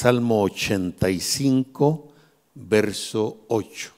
Salmo 0.00 0.44
85, 0.44 2.08
verso 2.54 3.40
8. 3.48 3.90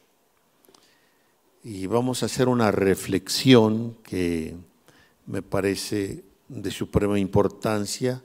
Y 1.64 1.84
vamos 1.88 2.22
a 2.22 2.26
hacer 2.26 2.48
una 2.48 2.70
reflexión 2.70 3.98
que 4.02 4.56
me 5.26 5.42
parece 5.42 6.24
de 6.48 6.70
suprema 6.70 7.18
importancia. 7.18 8.22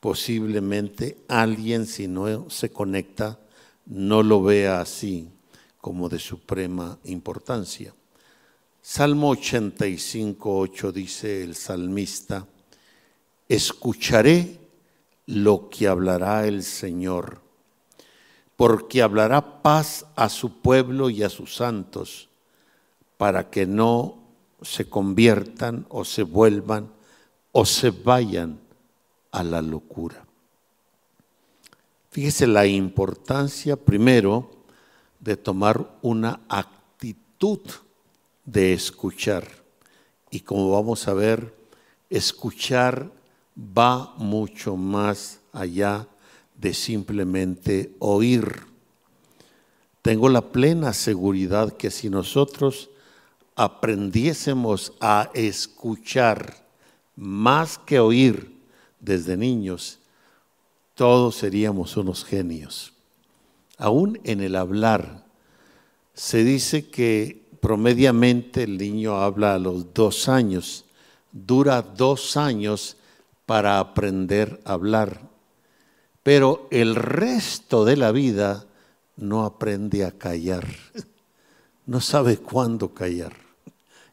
Posiblemente 0.00 1.18
alguien, 1.28 1.84
si 1.84 2.08
no 2.08 2.48
se 2.48 2.70
conecta, 2.70 3.38
no 3.84 4.22
lo 4.22 4.42
vea 4.42 4.80
así 4.80 5.28
como 5.82 6.08
de 6.08 6.20
suprema 6.20 6.98
importancia. 7.04 7.92
Salmo 8.80 9.28
85, 9.32 10.58
8 10.60 10.92
dice 10.92 11.44
el 11.44 11.54
salmista, 11.54 12.46
escucharé 13.46 14.67
lo 15.28 15.68
que 15.68 15.86
hablará 15.86 16.46
el 16.46 16.62
Señor, 16.62 17.42
porque 18.56 19.02
hablará 19.02 19.60
paz 19.62 20.06
a 20.16 20.30
su 20.30 20.62
pueblo 20.62 21.10
y 21.10 21.22
a 21.22 21.28
sus 21.28 21.54
santos, 21.54 22.30
para 23.18 23.50
que 23.50 23.66
no 23.66 24.16
se 24.62 24.88
conviertan 24.88 25.84
o 25.90 26.06
se 26.06 26.22
vuelvan 26.22 26.90
o 27.52 27.66
se 27.66 27.90
vayan 27.90 28.58
a 29.30 29.42
la 29.44 29.60
locura. 29.60 30.24
Fíjese 32.10 32.46
la 32.46 32.66
importancia 32.66 33.76
primero 33.76 34.50
de 35.20 35.36
tomar 35.36 35.98
una 36.00 36.40
actitud 36.48 37.60
de 38.46 38.72
escuchar. 38.72 39.46
Y 40.30 40.40
como 40.40 40.70
vamos 40.70 41.06
a 41.06 41.12
ver, 41.12 41.54
escuchar 42.08 43.17
va 43.58 44.14
mucho 44.16 44.76
más 44.76 45.40
allá 45.52 46.06
de 46.56 46.74
simplemente 46.74 47.92
oír. 47.98 48.66
Tengo 50.02 50.28
la 50.28 50.52
plena 50.52 50.92
seguridad 50.92 51.72
que 51.72 51.90
si 51.90 52.08
nosotros 52.08 52.90
aprendiésemos 53.56 54.92
a 55.00 55.30
escuchar 55.34 56.66
más 57.16 57.78
que 57.78 57.98
oír 57.98 58.56
desde 59.00 59.36
niños, 59.36 59.98
todos 60.94 61.36
seríamos 61.36 61.96
unos 61.96 62.24
genios. 62.24 62.92
Aún 63.76 64.20
en 64.24 64.40
el 64.40 64.56
hablar, 64.56 65.24
se 66.14 66.42
dice 66.44 66.88
que 66.88 67.42
promediamente 67.60 68.64
el 68.64 68.78
niño 68.78 69.16
habla 69.20 69.54
a 69.54 69.58
los 69.58 69.92
dos 69.94 70.28
años, 70.28 70.84
dura 71.32 71.82
dos 71.82 72.36
años 72.36 72.97
para 73.48 73.78
aprender 73.78 74.60
a 74.66 74.74
hablar. 74.74 75.22
Pero 76.22 76.68
el 76.70 76.94
resto 76.94 77.86
de 77.86 77.96
la 77.96 78.12
vida 78.12 78.66
no 79.16 79.46
aprende 79.46 80.04
a 80.04 80.10
callar. 80.10 80.68
No 81.86 82.02
sabe 82.02 82.36
cuándo 82.36 82.92
callar. 82.92 83.32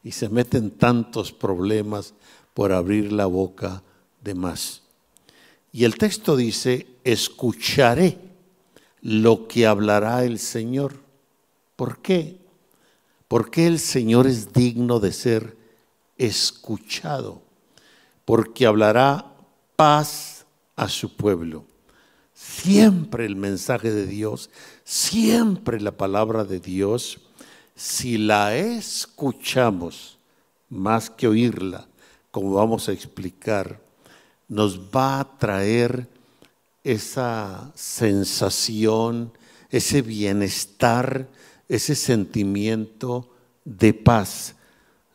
Y 0.06 0.14
se 0.14 0.30
meten 0.30 0.72
tantos 0.72 1.34
problemas 1.34 2.14
por 2.54 2.72
abrir 2.72 3.12
la 3.12 3.26
boca 3.26 3.84
de 4.24 4.36
más. 4.36 4.84
Y 5.74 5.84
el 5.84 5.98
texto 5.98 6.38
dice, 6.38 6.88
escucharé 7.04 8.18
lo 9.02 9.50
que 9.50 9.68
hablará 9.68 10.24
el 10.24 10.40
Señor. 10.40 10.94
¿Por 11.76 11.98
qué? 12.02 12.38
Porque 13.28 13.68
el 13.68 13.80
Señor 13.80 14.28
es 14.28 14.54
digno 14.54 15.02
de 15.02 15.12
ser 15.12 15.58
escuchado 16.18 17.45
porque 18.26 18.66
hablará 18.66 19.32
paz 19.76 20.46
a 20.76 20.90
su 20.90 21.16
pueblo. 21.16 21.66
Siempre 22.34 23.26
el 23.26 23.36
mensaje 23.36 23.92
de 23.92 24.08
Dios, 24.08 24.50
siempre 24.84 25.80
la 25.80 25.92
palabra 25.92 26.44
de 26.44 26.60
Dios, 26.60 27.22
si 27.76 28.18
la 28.18 28.56
escuchamos 28.56 30.18
más 30.70 31.10
que 31.10 31.28
oírla, 31.28 31.88
como 32.32 32.54
vamos 32.54 32.90
a 32.90 32.92
explicar, 32.92 33.80
nos 34.50 34.80
va 34.80 35.20
a 35.20 35.38
traer 35.38 36.10
esa 36.84 37.72
sensación, 37.74 39.32
ese 39.70 40.02
bienestar, 40.02 41.28
ese 41.70 41.96
sentimiento 41.96 43.30
de 43.64 43.94
paz 43.94 44.55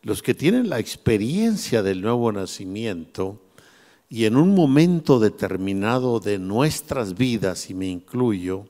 los 0.03 0.23
que 0.23 0.33
tienen 0.33 0.69
la 0.69 0.79
experiencia 0.79 1.83
del 1.83 2.01
nuevo 2.01 2.31
nacimiento 2.31 3.39
y 4.09 4.25
en 4.25 4.35
un 4.35 4.53
momento 4.55 5.19
determinado 5.19 6.19
de 6.19 6.37
nuestras 6.37 7.15
vidas, 7.15 7.69
y 7.69 7.73
me 7.73 7.87
incluyo, 7.87 8.65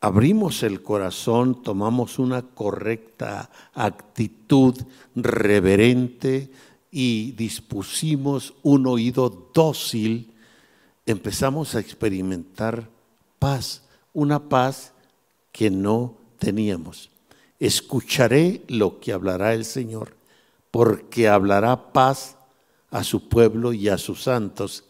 abrimos 0.00 0.62
el 0.62 0.82
corazón, 0.82 1.62
tomamos 1.62 2.18
una 2.18 2.42
correcta 2.42 3.50
actitud 3.72 4.74
reverente 5.14 6.50
y 6.90 7.32
dispusimos 7.32 8.54
un 8.62 8.86
oído 8.86 9.50
dócil, 9.54 10.34
empezamos 11.06 11.74
a 11.74 11.80
experimentar 11.80 12.90
paz, 13.38 13.84
una 14.12 14.48
paz 14.48 14.92
que 15.52 15.70
no 15.70 16.16
teníamos. 16.38 17.08
Escucharé 17.58 18.62
lo 18.68 19.00
que 19.00 19.12
hablará 19.12 19.54
el 19.54 19.64
Señor 19.64 20.19
porque 20.70 21.28
hablará 21.28 21.92
paz 21.92 22.36
a 22.90 23.04
su 23.04 23.28
pueblo 23.28 23.72
y 23.72 23.88
a 23.88 23.98
sus 23.98 24.22
santos, 24.22 24.84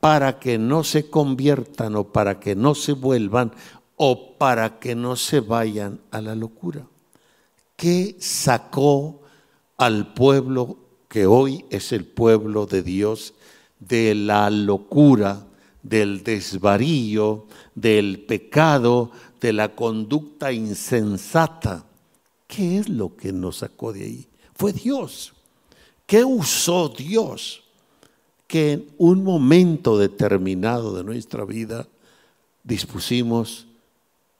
para 0.00 0.38
que 0.40 0.58
no 0.58 0.82
se 0.82 1.08
conviertan 1.08 1.94
o 1.94 2.12
para 2.12 2.40
que 2.40 2.56
no 2.56 2.74
se 2.74 2.92
vuelvan 2.92 3.52
o 3.96 4.36
para 4.36 4.80
que 4.80 4.94
no 4.94 5.14
se 5.14 5.40
vayan 5.40 6.00
a 6.10 6.20
la 6.20 6.34
locura. 6.34 6.86
¿Qué 7.76 8.16
sacó 8.18 9.20
al 9.76 10.12
pueblo 10.14 10.76
que 11.08 11.26
hoy 11.26 11.64
es 11.70 11.92
el 11.92 12.04
pueblo 12.04 12.66
de 12.66 12.82
Dios 12.82 13.34
de 13.78 14.14
la 14.14 14.50
locura, 14.50 15.46
del 15.82 16.22
desvarío, 16.22 17.46
del 17.74 18.24
pecado, 18.24 19.10
de 19.40 19.52
la 19.52 19.74
conducta 19.74 20.52
insensata? 20.52 21.84
¿Qué 22.46 22.78
es 22.78 22.88
lo 22.88 23.16
que 23.16 23.32
nos 23.32 23.58
sacó 23.58 23.92
de 23.92 24.04
ahí? 24.04 24.28
Fue 24.62 24.72
Dios. 24.72 25.32
¿Qué 26.06 26.22
usó 26.22 26.88
Dios? 26.88 27.64
Que 28.46 28.74
en 28.74 28.94
un 28.96 29.24
momento 29.24 29.98
determinado 29.98 30.94
de 30.94 31.02
nuestra 31.02 31.44
vida 31.44 31.88
dispusimos 32.62 33.66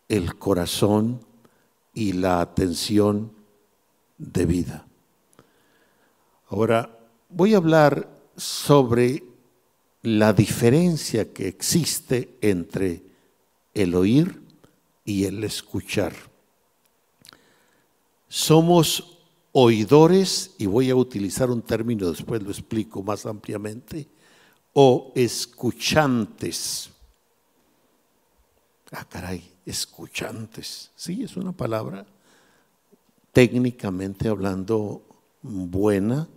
el 0.09 0.37
corazón 0.39 1.21
y 1.93 2.13
la 2.13 2.41
atención 2.41 3.33
de 4.17 4.47
vida. 4.47 4.87
Ahora 6.47 6.97
voy 7.29 7.55
a 7.55 7.57
hablar 7.57 8.09
sobre 8.37 9.25
la 10.03 10.33
diferencia 10.33 11.33
que 11.33 11.49
existe 11.49 12.39
entre 12.41 13.03
el 13.75 13.97
oír 13.97 14.41
y 15.05 15.25
el 15.25 15.43
escuchar. 15.43 16.15
Somos 18.29 19.13
oidores, 19.53 20.55
y 20.59 20.67
voy 20.67 20.91
a 20.91 20.97
utilizar 20.97 21.51
un 21.51 21.63
término, 21.63 22.11
después 22.11 22.43
lo 22.43 22.51
explico 22.51 23.03
más 23.03 23.27
ampliamente, 23.27 24.09
o 24.73 25.13
escuchantes. 25.15 26.91
Ah, 28.91 29.07
caray, 29.09 29.43
escuchantes. 29.65 30.91
Sí, 30.97 31.23
es 31.23 31.37
una 31.37 31.53
palabra 31.53 32.07
técnicamente 33.33 34.29
hablando 34.29 35.03
buena, 35.43 36.29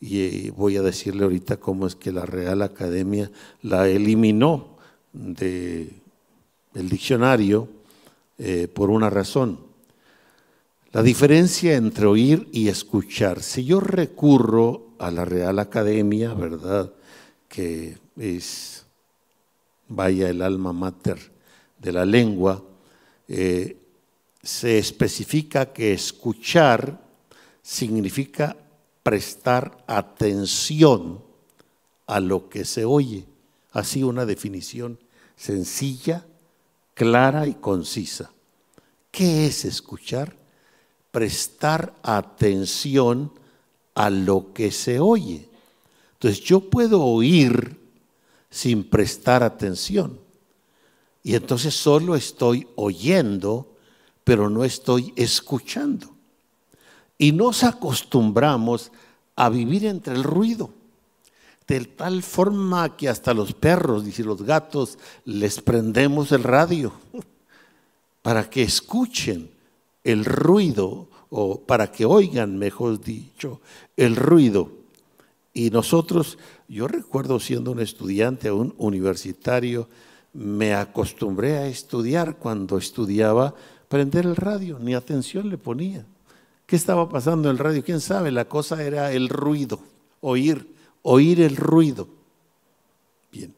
y 0.00 0.20
eh, 0.20 0.52
voy 0.54 0.76
a 0.76 0.82
decirle 0.82 1.24
ahorita 1.24 1.56
cómo 1.56 1.86
es 1.86 1.94
que 1.94 2.12
la 2.12 2.26
Real 2.26 2.62
Academia 2.62 3.30
la 3.62 3.88
eliminó 3.88 4.76
del 5.12 5.90
diccionario 6.74 7.68
eh, 8.38 8.68
por 8.68 8.90
una 8.90 9.08
razón. 9.08 9.65
La 10.96 11.02
diferencia 11.02 11.74
entre 11.74 12.06
oír 12.06 12.48
y 12.52 12.68
escuchar. 12.68 13.42
Si 13.42 13.66
yo 13.66 13.80
recurro 13.80 14.94
a 14.98 15.10
la 15.10 15.26
Real 15.26 15.58
Academia, 15.58 16.32
¿verdad? 16.32 16.90
Que 17.48 17.98
es, 18.16 18.86
vaya, 19.88 20.30
el 20.30 20.40
alma 20.40 20.72
mater 20.72 21.18
de 21.78 21.92
la 21.92 22.06
lengua, 22.06 22.64
eh, 23.28 23.76
se 24.42 24.78
especifica 24.78 25.70
que 25.70 25.92
escuchar 25.92 26.98
significa 27.60 28.56
prestar 29.02 29.84
atención 29.86 31.22
a 32.06 32.20
lo 32.20 32.48
que 32.48 32.64
se 32.64 32.86
oye. 32.86 33.26
Así 33.70 34.02
una 34.02 34.24
definición 34.24 34.98
sencilla, 35.36 36.24
clara 36.94 37.46
y 37.46 37.52
concisa. 37.52 38.30
¿Qué 39.10 39.44
es 39.44 39.66
escuchar? 39.66 40.45
Prestar 41.16 41.94
atención 42.02 43.32
a 43.94 44.10
lo 44.10 44.52
que 44.52 44.70
se 44.70 45.00
oye. 45.00 45.48
Entonces 46.12 46.44
yo 46.44 46.60
puedo 46.60 47.02
oír 47.02 47.80
sin 48.50 48.84
prestar 48.84 49.42
atención. 49.42 50.20
Y 51.22 51.34
entonces 51.34 51.72
solo 51.72 52.16
estoy 52.16 52.68
oyendo, 52.76 53.66
pero 54.24 54.50
no 54.50 54.62
estoy 54.62 55.14
escuchando. 55.16 56.10
Y 57.16 57.32
nos 57.32 57.64
acostumbramos 57.64 58.92
a 59.36 59.48
vivir 59.48 59.86
entre 59.86 60.14
el 60.16 60.22
ruido, 60.22 60.68
de 61.66 61.80
tal 61.86 62.22
forma 62.22 62.94
que 62.94 63.08
hasta 63.08 63.32
los 63.32 63.54
perros 63.54 64.04
y 64.18 64.22
los 64.22 64.42
gatos 64.42 64.98
les 65.24 65.62
prendemos 65.62 66.30
el 66.32 66.42
radio 66.42 66.92
para 68.20 68.50
que 68.50 68.62
escuchen 68.62 69.55
el 70.06 70.24
ruido 70.24 71.08
o 71.30 71.60
para 71.60 71.90
que 71.90 72.04
oigan, 72.04 72.56
mejor 72.56 73.00
dicho, 73.00 73.60
el 73.96 74.14
ruido. 74.14 74.70
Y 75.52 75.70
nosotros, 75.70 76.38
yo 76.68 76.86
recuerdo 76.86 77.40
siendo 77.40 77.72
un 77.72 77.80
estudiante, 77.80 78.52
un 78.52 78.72
universitario, 78.78 79.88
me 80.32 80.74
acostumbré 80.74 81.56
a 81.56 81.66
estudiar 81.66 82.36
cuando 82.36 82.78
estudiaba, 82.78 83.52
prender 83.88 84.26
el 84.26 84.36
radio, 84.36 84.78
ni 84.78 84.94
atención 84.94 85.50
le 85.50 85.58
ponía. 85.58 86.06
¿Qué 86.66 86.76
estaba 86.76 87.08
pasando 87.08 87.48
en 87.48 87.56
el 87.56 87.58
radio? 87.58 87.82
¿Quién 87.82 88.00
sabe? 88.00 88.30
La 88.30 88.44
cosa 88.44 88.84
era 88.84 89.12
el 89.12 89.28
ruido, 89.28 89.80
oír, 90.20 90.72
oír 91.02 91.40
el 91.40 91.56
ruido. 91.56 92.06
Bien, 93.32 93.52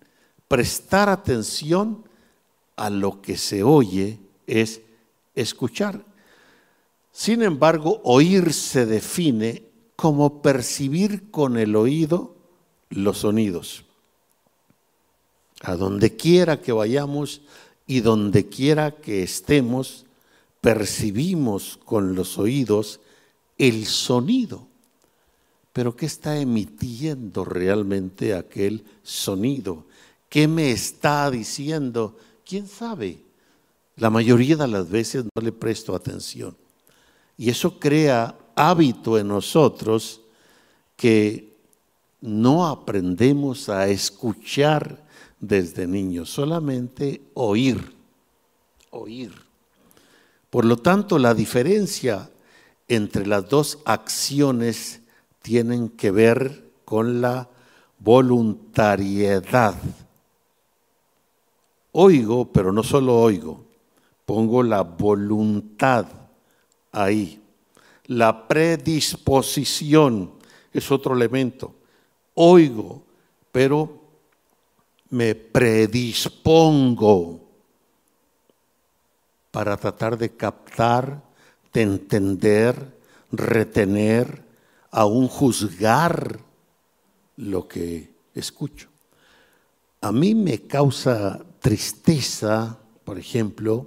prestar 0.46 1.10
atención 1.10 2.04
a 2.74 2.88
lo 2.88 3.20
que 3.20 3.36
se 3.36 3.62
oye 3.62 4.18
es 4.46 4.80
escuchar. 5.34 6.07
Sin 7.18 7.42
embargo, 7.42 8.00
oír 8.04 8.52
se 8.52 8.86
define 8.86 9.64
como 9.96 10.40
percibir 10.40 11.32
con 11.32 11.58
el 11.58 11.74
oído 11.74 12.36
los 12.90 13.18
sonidos. 13.18 13.84
A 15.62 15.74
donde 15.74 16.14
quiera 16.14 16.62
que 16.62 16.70
vayamos 16.70 17.40
y 17.88 18.02
donde 18.02 18.46
quiera 18.46 18.92
que 18.92 19.24
estemos, 19.24 20.06
percibimos 20.60 21.80
con 21.84 22.14
los 22.14 22.38
oídos 22.38 23.00
el 23.58 23.86
sonido. 23.86 24.68
Pero 25.72 25.96
¿qué 25.96 26.06
está 26.06 26.38
emitiendo 26.38 27.44
realmente 27.44 28.32
aquel 28.32 28.84
sonido? 29.02 29.86
¿Qué 30.28 30.46
me 30.46 30.70
está 30.70 31.28
diciendo? 31.32 32.16
¿Quién 32.46 32.68
sabe? 32.68 33.18
La 33.96 34.08
mayoría 34.08 34.54
de 34.54 34.68
las 34.68 34.88
veces 34.88 35.24
no 35.24 35.42
le 35.42 35.50
presto 35.50 35.96
atención. 35.96 36.56
Y 37.38 37.50
eso 37.50 37.78
crea 37.78 38.36
hábito 38.56 39.16
en 39.16 39.28
nosotros 39.28 40.20
que 40.96 41.56
no 42.20 42.66
aprendemos 42.66 43.68
a 43.68 43.88
escuchar 43.88 45.06
desde 45.38 45.86
niños, 45.86 46.28
solamente 46.28 47.22
oír, 47.34 47.94
oír. 48.90 49.32
Por 50.50 50.64
lo 50.64 50.78
tanto, 50.78 51.18
la 51.20 51.32
diferencia 51.32 52.28
entre 52.88 53.24
las 53.24 53.48
dos 53.48 53.78
acciones 53.84 55.00
tienen 55.40 55.90
que 55.90 56.10
ver 56.10 56.70
con 56.84 57.20
la 57.20 57.48
voluntariedad. 58.00 59.74
Oigo, 61.92 62.50
pero 62.50 62.72
no 62.72 62.82
solo 62.82 63.20
oigo, 63.20 63.64
pongo 64.24 64.64
la 64.64 64.82
voluntad 64.82 66.17
ahí. 67.02 67.40
La 68.06 68.48
predisposición 68.48 70.32
es 70.72 70.90
otro 70.90 71.14
elemento. 71.14 71.74
Oigo, 72.34 73.02
pero 73.52 74.00
me 75.10 75.34
predispongo 75.34 77.40
para 79.50 79.76
tratar 79.76 80.16
de 80.18 80.36
captar, 80.36 81.22
de 81.72 81.82
entender, 81.82 82.96
retener, 83.32 84.44
aún 84.90 85.28
juzgar 85.28 86.40
lo 87.36 87.68
que 87.68 88.10
escucho. 88.34 88.88
A 90.00 90.12
mí 90.12 90.34
me 90.34 90.62
causa 90.62 91.44
tristeza, 91.60 92.78
por 93.04 93.18
ejemplo, 93.18 93.86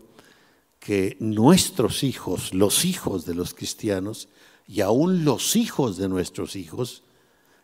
que 0.82 1.16
nuestros 1.20 2.04
hijos, 2.04 2.56
los 2.56 2.86
hijos 2.86 3.24
de 3.28 3.36
los 3.36 3.54
cristianos 3.54 4.30
y 4.68 4.82
aún 4.82 5.24
los 5.24 5.56
hijos 5.56 5.96
de 5.98 6.10
nuestros 6.10 6.56
hijos, 6.56 7.04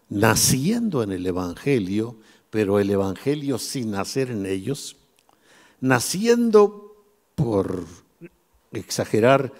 naciendo 0.07 1.01
en 1.01 1.11
el 1.11 1.25
Evangelio, 1.25 2.15
pero 2.51 2.79
el 2.79 2.91
Evangelio 2.91 3.57
sin 3.57 3.89
nacer 3.89 4.29
en 4.29 4.45
ellos, 4.45 4.97
naciendo 5.81 6.95
por 7.33 7.85
exagerar 8.71 9.51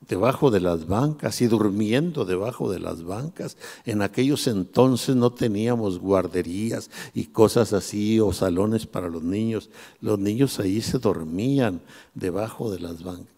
debajo 0.00 0.50
de 0.50 0.60
las 0.60 0.86
bancas 0.86 1.40
y 1.40 1.46
durmiendo 1.46 2.24
debajo 2.24 2.70
de 2.70 2.80
las 2.80 3.04
bancas. 3.04 3.56
En 3.84 4.02
aquellos 4.02 4.46
entonces 4.46 5.14
no 5.14 5.30
teníamos 5.30 5.98
guarderías 5.98 6.90
y 7.14 7.26
cosas 7.26 7.72
así 7.72 8.18
o 8.18 8.32
salones 8.32 8.86
para 8.86 9.08
los 9.08 9.22
niños. 9.22 9.70
Los 10.00 10.18
niños 10.18 10.58
ahí 10.58 10.80
se 10.80 10.98
dormían 10.98 11.80
debajo 12.14 12.70
de 12.70 12.80
las 12.80 13.02
bancas. 13.02 13.34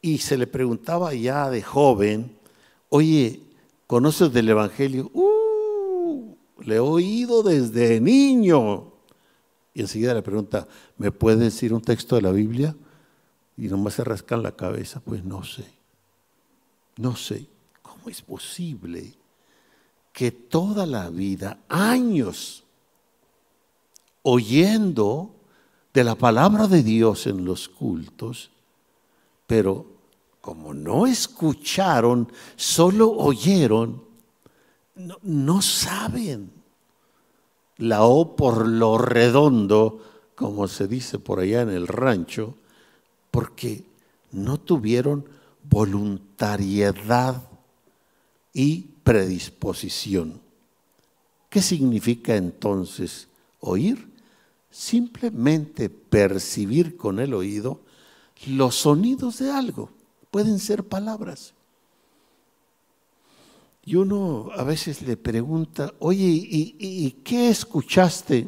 Y 0.00 0.18
se 0.18 0.36
le 0.36 0.46
preguntaba 0.46 1.12
ya 1.14 1.50
de 1.50 1.62
joven, 1.62 2.30
oye, 2.88 3.40
¿conoces 3.86 4.32
del 4.32 4.50
Evangelio? 4.50 5.10
Uh, 5.12 6.34
le 6.60 6.76
he 6.76 6.80
oído 6.80 7.42
desde 7.42 8.00
niño. 8.00 8.92
Y 9.74 9.80
enseguida 9.80 10.14
le 10.14 10.22
pregunta, 10.22 10.68
¿me 10.96 11.10
puede 11.10 11.44
decir 11.44 11.72
un 11.72 11.80
texto 11.80 12.14
de 12.16 12.22
la 12.22 12.30
Biblia? 12.30 12.76
Y 13.56 13.66
nomás 13.66 13.94
se 13.94 14.04
rascan 14.04 14.42
la 14.42 14.52
cabeza, 14.52 15.00
pues 15.00 15.24
no 15.24 15.42
sé. 15.42 15.77
No 16.98 17.14
sé, 17.14 17.46
¿cómo 17.80 18.08
es 18.08 18.22
posible 18.22 19.14
que 20.12 20.32
toda 20.32 20.84
la 20.84 21.10
vida, 21.10 21.60
años, 21.68 22.64
oyendo 24.22 25.30
de 25.94 26.02
la 26.02 26.16
palabra 26.16 26.66
de 26.66 26.82
Dios 26.82 27.28
en 27.28 27.44
los 27.44 27.68
cultos, 27.68 28.50
pero 29.46 29.86
como 30.40 30.74
no 30.74 31.06
escucharon, 31.06 32.32
solo 32.56 33.12
oyeron, 33.12 34.02
no, 34.96 35.18
no 35.22 35.62
saben 35.62 36.50
la 37.76 38.02
O 38.02 38.34
por 38.34 38.66
lo 38.66 38.98
redondo, 38.98 40.02
como 40.34 40.66
se 40.66 40.88
dice 40.88 41.20
por 41.20 41.38
allá 41.38 41.62
en 41.62 41.70
el 41.70 41.86
rancho, 41.86 42.56
porque 43.30 43.84
no 44.32 44.58
tuvieron 44.58 45.37
voluntariedad 45.68 47.42
y 48.52 48.80
predisposición. 49.02 50.40
¿Qué 51.48 51.62
significa 51.62 52.36
entonces 52.36 53.28
oír? 53.60 54.12
Simplemente 54.70 55.88
percibir 55.88 56.96
con 56.96 57.18
el 57.18 57.34
oído 57.34 57.80
los 58.46 58.76
sonidos 58.76 59.38
de 59.38 59.50
algo. 59.50 59.90
Pueden 60.30 60.58
ser 60.58 60.84
palabras. 60.84 61.54
Y 63.84 63.96
uno 63.96 64.50
a 64.54 64.64
veces 64.64 65.00
le 65.00 65.16
pregunta, 65.16 65.94
oye, 65.98 66.26
¿y, 66.26 67.10
qué 67.24 67.48
escuchaste? 67.48 68.46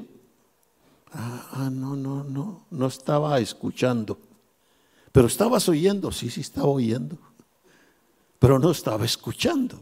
Ah, 1.13 1.49
ah, 1.53 1.71
no, 1.71 1.97
no, 1.97 2.23
no, 2.25 2.67
no 2.71 2.87
estaba 2.87 3.39
escuchando. 3.41 4.19
Pero 5.13 5.27
estabas 5.27 5.69
oyendo, 5.69 6.13
sí, 6.13 6.31
sí 6.31 6.41
estaba 6.41 6.69
oyendo, 6.69 7.19
pero 8.39 8.59
no 8.59 8.71
estaba 8.71 9.05
escuchando. 9.05 9.79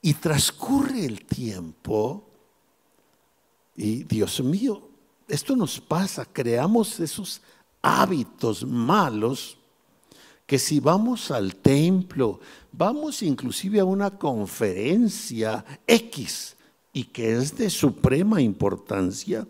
Y 0.00 0.14
transcurre 0.14 1.04
el 1.04 1.24
tiempo 1.24 2.28
y 3.76 4.04
Dios 4.04 4.42
mío, 4.42 4.88
esto 5.28 5.56
nos 5.56 5.80
pasa, 5.80 6.26
creamos 6.26 7.00
esos 7.00 7.40
hábitos 7.80 8.64
malos 8.64 9.56
que 10.46 10.58
si 10.58 10.80
vamos 10.80 11.30
al 11.30 11.56
templo, 11.56 12.40
vamos 12.72 13.22
inclusive 13.22 13.80
a 13.80 13.84
una 13.84 14.10
conferencia 14.10 15.64
X 15.86 16.56
y 16.92 17.04
que 17.04 17.32
es 17.32 17.56
de 17.56 17.70
suprema 17.70 18.42
importancia 18.42 19.46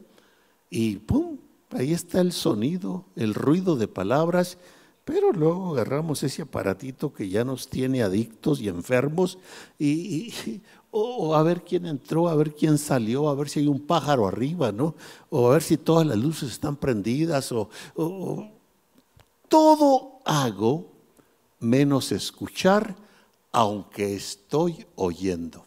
y 0.71 0.97
pum, 0.97 1.37
Ahí 1.73 1.93
está 1.93 2.21
el 2.21 2.33
sonido, 2.33 3.07
el 3.17 3.35
ruido 3.35 3.77
de 3.77 3.89
palabras, 3.89 4.59
pero 5.05 5.33
luego 5.33 5.73
agarramos 5.73 6.23
ese 6.23 6.43
aparatito 6.43 7.13
que 7.13 7.29
ya 7.29 7.45
nos 7.45 7.69
tiene 7.69 8.03
adictos 8.03 8.61
y 8.61 8.69
enfermos 8.69 9.39
y, 9.79 10.61
o 10.91 11.35
a 11.35 11.43
ver 11.43 11.63
quién 11.63 11.87
entró, 11.87 12.29
a 12.29 12.35
ver 12.35 12.55
quién 12.55 12.77
salió, 12.77 13.29
a 13.29 13.35
ver 13.35 13.49
si 13.49 13.61
hay 13.61 13.69
un 13.69 13.81
pájaro 13.81 14.29
arriba, 14.29 14.71
¿no? 14.71 14.95
O 15.31 15.49
a 15.49 15.55
ver 15.55 15.63
si 15.63 15.79
todas 15.79 16.07
las 16.07 16.19
luces 16.19 16.51
están 16.53 16.77
prendidas 16.77 17.51
o 17.53 17.71
todo 19.49 20.21
hago 20.25 20.93
menos 21.61 22.13
escuchar 22.13 22.97
aunque 23.53 24.15
estoy 24.15 24.87
oyendo. 24.97 25.67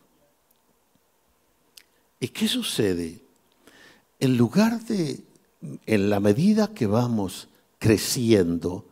¿Y 2.20 2.30
qué 2.30 2.48
sucede? 2.48 3.22
En 4.20 4.38
lugar 4.38 4.84
de 4.86 5.24
en 5.86 6.10
la 6.10 6.20
medida 6.20 6.74
que 6.74 6.88
vamos 6.88 7.50
creciendo, 7.80 8.86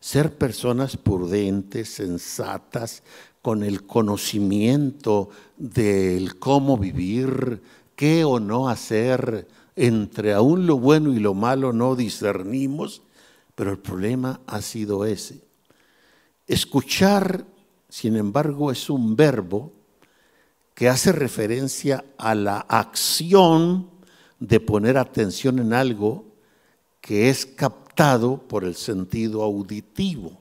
ser 0.00 0.36
personas 0.36 0.96
prudentes, 0.96 1.88
sensatas, 1.88 3.02
con 3.42 3.62
el 3.62 3.86
conocimiento 3.86 5.30
del 5.56 6.38
cómo 6.38 6.76
vivir, 6.76 7.62
qué 7.96 8.24
o 8.24 8.40
no 8.40 8.68
hacer, 8.68 9.48
entre 9.76 10.34
aún 10.34 10.66
lo 10.66 10.78
bueno 10.78 11.14
y 11.14 11.18
lo 11.18 11.34
malo 11.34 11.72
no 11.72 11.94
discernimos, 11.94 13.02
pero 13.54 13.70
el 13.70 13.78
problema 13.78 14.40
ha 14.46 14.60
sido 14.60 15.04
ese. 15.04 15.40
Escuchar, 16.46 17.44
sin 17.88 18.16
embargo, 18.16 18.70
es 18.70 18.90
un 18.90 19.16
verbo 19.16 19.72
que 20.74 20.88
hace 20.88 21.12
referencia 21.12 22.04
a 22.18 22.34
la 22.34 22.58
acción 22.60 23.88
de 24.38 24.60
poner 24.60 24.96
atención 24.96 25.58
en 25.58 25.72
algo 25.72 26.24
que 27.00 27.28
es 27.28 27.46
captado 27.46 28.38
por 28.38 28.64
el 28.64 28.74
sentido 28.74 29.42
auditivo. 29.42 30.38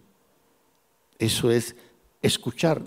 Eso 1.17 1.49
es 1.51 1.75
escuchar. 2.21 2.81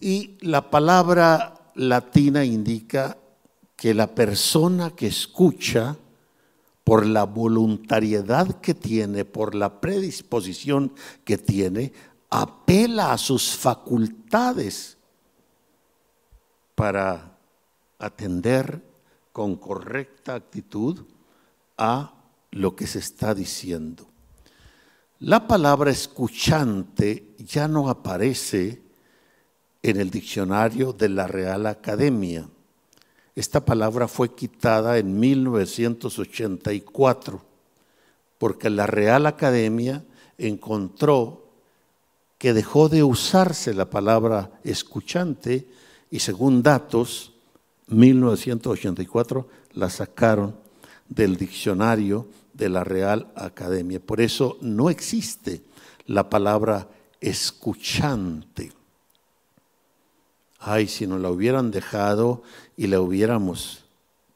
Y 0.00 0.36
la 0.40 0.70
palabra 0.70 1.72
latina 1.74 2.44
indica 2.44 3.16
que 3.76 3.94
la 3.94 4.14
persona 4.14 4.90
que 4.90 5.06
escucha, 5.06 5.96
por 6.82 7.06
la 7.06 7.24
voluntariedad 7.24 8.60
que 8.60 8.74
tiene, 8.74 9.24
por 9.24 9.54
la 9.54 9.80
predisposición 9.80 10.92
que 11.24 11.36
tiene, 11.36 11.92
apela 12.30 13.12
a 13.12 13.18
sus 13.18 13.54
facultades 13.56 14.96
para 16.74 17.36
atender 17.98 18.87
con 19.38 19.54
correcta 19.54 20.34
actitud 20.34 21.06
a 21.76 22.12
lo 22.50 22.74
que 22.74 22.88
se 22.88 22.98
está 22.98 23.36
diciendo. 23.36 24.08
La 25.20 25.46
palabra 25.46 25.92
escuchante 25.92 27.36
ya 27.38 27.68
no 27.68 27.88
aparece 27.88 28.82
en 29.80 30.00
el 30.00 30.10
diccionario 30.10 30.92
de 30.92 31.10
la 31.10 31.28
Real 31.28 31.66
Academia. 31.66 32.48
Esta 33.36 33.64
palabra 33.64 34.08
fue 34.08 34.34
quitada 34.34 34.98
en 34.98 35.20
1984 35.20 37.40
porque 38.38 38.70
la 38.70 38.88
Real 38.88 39.24
Academia 39.24 40.04
encontró 40.36 41.46
que 42.38 42.52
dejó 42.52 42.88
de 42.88 43.04
usarse 43.04 43.72
la 43.72 43.88
palabra 43.88 44.50
escuchante 44.64 45.68
y 46.10 46.18
según 46.18 46.64
datos, 46.64 47.34
1984 47.88 49.48
la 49.74 49.90
sacaron 49.90 50.56
del 51.08 51.36
diccionario 51.36 52.28
de 52.52 52.68
la 52.68 52.84
Real 52.84 53.30
Academia. 53.34 54.00
Por 54.00 54.20
eso 54.20 54.58
no 54.60 54.90
existe 54.90 55.62
la 56.06 56.28
palabra 56.28 56.88
escuchante. 57.20 58.72
Ay, 60.58 60.88
si 60.88 61.06
nos 61.06 61.20
la 61.20 61.30
hubieran 61.30 61.70
dejado 61.70 62.42
y 62.76 62.88
la 62.88 63.00
hubiéramos 63.00 63.84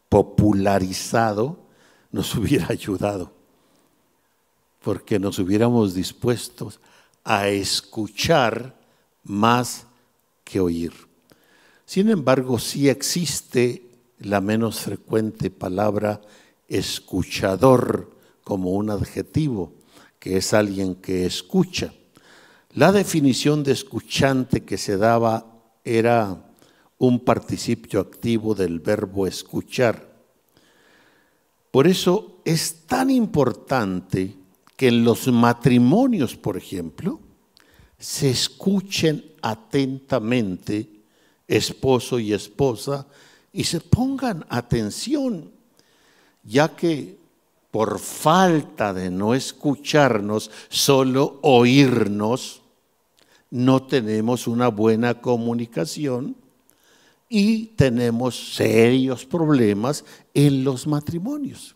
popularizado, 0.09 1.59
nos 2.11 2.35
hubiera 2.37 2.67
ayudado, 2.71 3.33
porque 4.83 5.19
nos 5.19 5.39
hubiéramos 5.39 5.95
dispuestos 5.95 6.81
a 7.25 7.49
escuchar 7.49 8.79
más 9.25 9.87
que 10.45 10.61
oír. 10.61 11.12
Sin 11.85 12.09
embargo, 12.11 12.59
sí 12.59 12.89
existe 12.89 13.91
la 14.19 14.41
menos 14.41 14.81
frecuente 14.81 15.51
palabra 15.51 16.21
escuchador 16.69 18.11
como 18.45 18.71
un 18.71 18.91
adjetivo, 18.91 19.73
que 20.19 20.37
es 20.37 20.55
alguien 20.55 20.95
que 20.95 21.27
escucha. 21.27 21.93
La 22.71 22.93
definición 22.93 23.63
de 23.63 23.73
escuchante 23.73 24.63
que 24.65 24.79
se 24.79 24.97
daba 24.97 25.47
era 25.85 26.53
un 26.99 27.21
participio 27.21 28.01
activo 28.01 28.55
del 28.55 28.81
verbo 28.81 29.27
escuchar. 29.27 30.13
Por 31.71 31.87
eso 31.87 32.41
es 32.45 32.87
tan 32.87 33.11
importante 33.11 34.37
que 34.77 34.89
en 34.89 35.05
los 35.05 35.27
matrimonios, 35.29 36.37
por 36.37 36.57
ejemplo, 36.57 37.21
se 37.99 38.31
escuchen 38.31 39.25
atentamente 39.43 41.02
esposo 41.49 42.19
y 42.19 42.33
esposa 42.33 43.07
y 43.53 43.65
se 43.65 43.81
pongan 43.81 44.47
atención, 44.49 45.51
ya 46.45 46.75
que 46.75 47.19
por 47.71 47.99
falta 47.99 48.93
de 48.93 49.11
no 49.11 49.35
escucharnos, 49.35 50.51
solo 50.69 51.39
oírnos, 51.43 52.63
no 53.51 53.83
tenemos 53.83 54.47
una 54.47 54.69
buena 54.69 55.21
comunicación 55.21 56.37
y 57.29 57.67
tenemos 57.69 58.55
serios 58.55 59.25
problemas 59.25 60.05
en 60.35 60.65
los 60.65 60.87
matrimonios. 60.87 61.75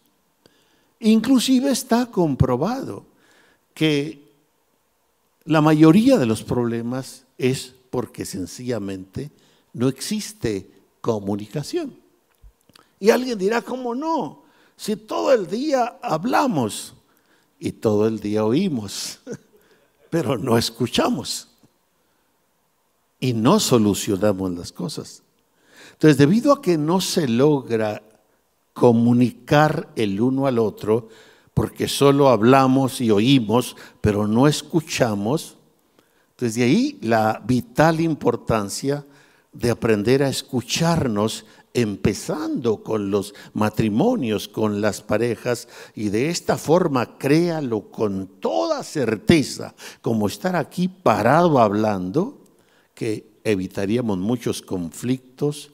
Inclusive 1.00 1.70
está 1.70 2.06
comprobado 2.06 3.06
que 3.72 4.22
la 5.44 5.60
mayoría 5.60 6.18
de 6.18 6.26
los 6.26 6.42
problemas 6.42 7.24
es 7.38 7.74
porque 7.90 8.24
sencillamente 8.24 9.30
no 9.76 9.88
existe 9.88 10.70
comunicación. 11.02 11.94
Y 12.98 13.10
alguien 13.10 13.38
dirá, 13.38 13.60
¿cómo 13.60 13.94
no? 13.94 14.42
Si 14.74 14.96
todo 14.96 15.34
el 15.34 15.46
día 15.46 15.98
hablamos 16.02 16.94
y 17.58 17.72
todo 17.72 18.06
el 18.06 18.18
día 18.18 18.46
oímos, 18.46 19.20
pero 20.10 20.38
no 20.38 20.56
escuchamos 20.56 21.48
y 23.20 23.34
no 23.34 23.60
solucionamos 23.60 24.52
las 24.52 24.72
cosas. 24.72 25.22
Entonces, 25.92 26.16
debido 26.16 26.52
a 26.52 26.62
que 26.62 26.78
no 26.78 27.02
se 27.02 27.28
logra 27.28 28.02
comunicar 28.72 29.90
el 29.94 30.18
uno 30.22 30.46
al 30.46 30.58
otro, 30.58 31.10
porque 31.52 31.86
solo 31.86 32.30
hablamos 32.30 33.02
y 33.02 33.10
oímos, 33.10 33.76
pero 34.00 34.26
no 34.26 34.48
escuchamos, 34.48 35.58
entonces 36.30 36.54
de 36.54 36.64
ahí 36.64 36.98
la 37.02 37.42
vital 37.44 38.00
importancia 38.00 39.04
de 39.58 39.70
aprender 39.70 40.22
a 40.22 40.28
escucharnos, 40.28 41.44
empezando 41.72 42.82
con 42.82 43.10
los 43.10 43.34
matrimonios, 43.52 44.48
con 44.48 44.80
las 44.80 45.02
parejas, 45.02 45.68
y 45.94 46.08
de 46.08 46.30
esta 46.30 46.56
forma 46.56 47.18
créalo 47.18 47.90
con 47.90 48.26
toda 48.40 48.82
certeza, 48.82 49.74
como 50.00 50.26
estar 50.26 50.56
aquí 50.56 50.88
parado 50.88 51.58
hablando, 51.58 52.38
que 52.94 53.26
evitaríamos 53.44 54.18
muchos 54.18 54.62
conflictos, 54.62 55.70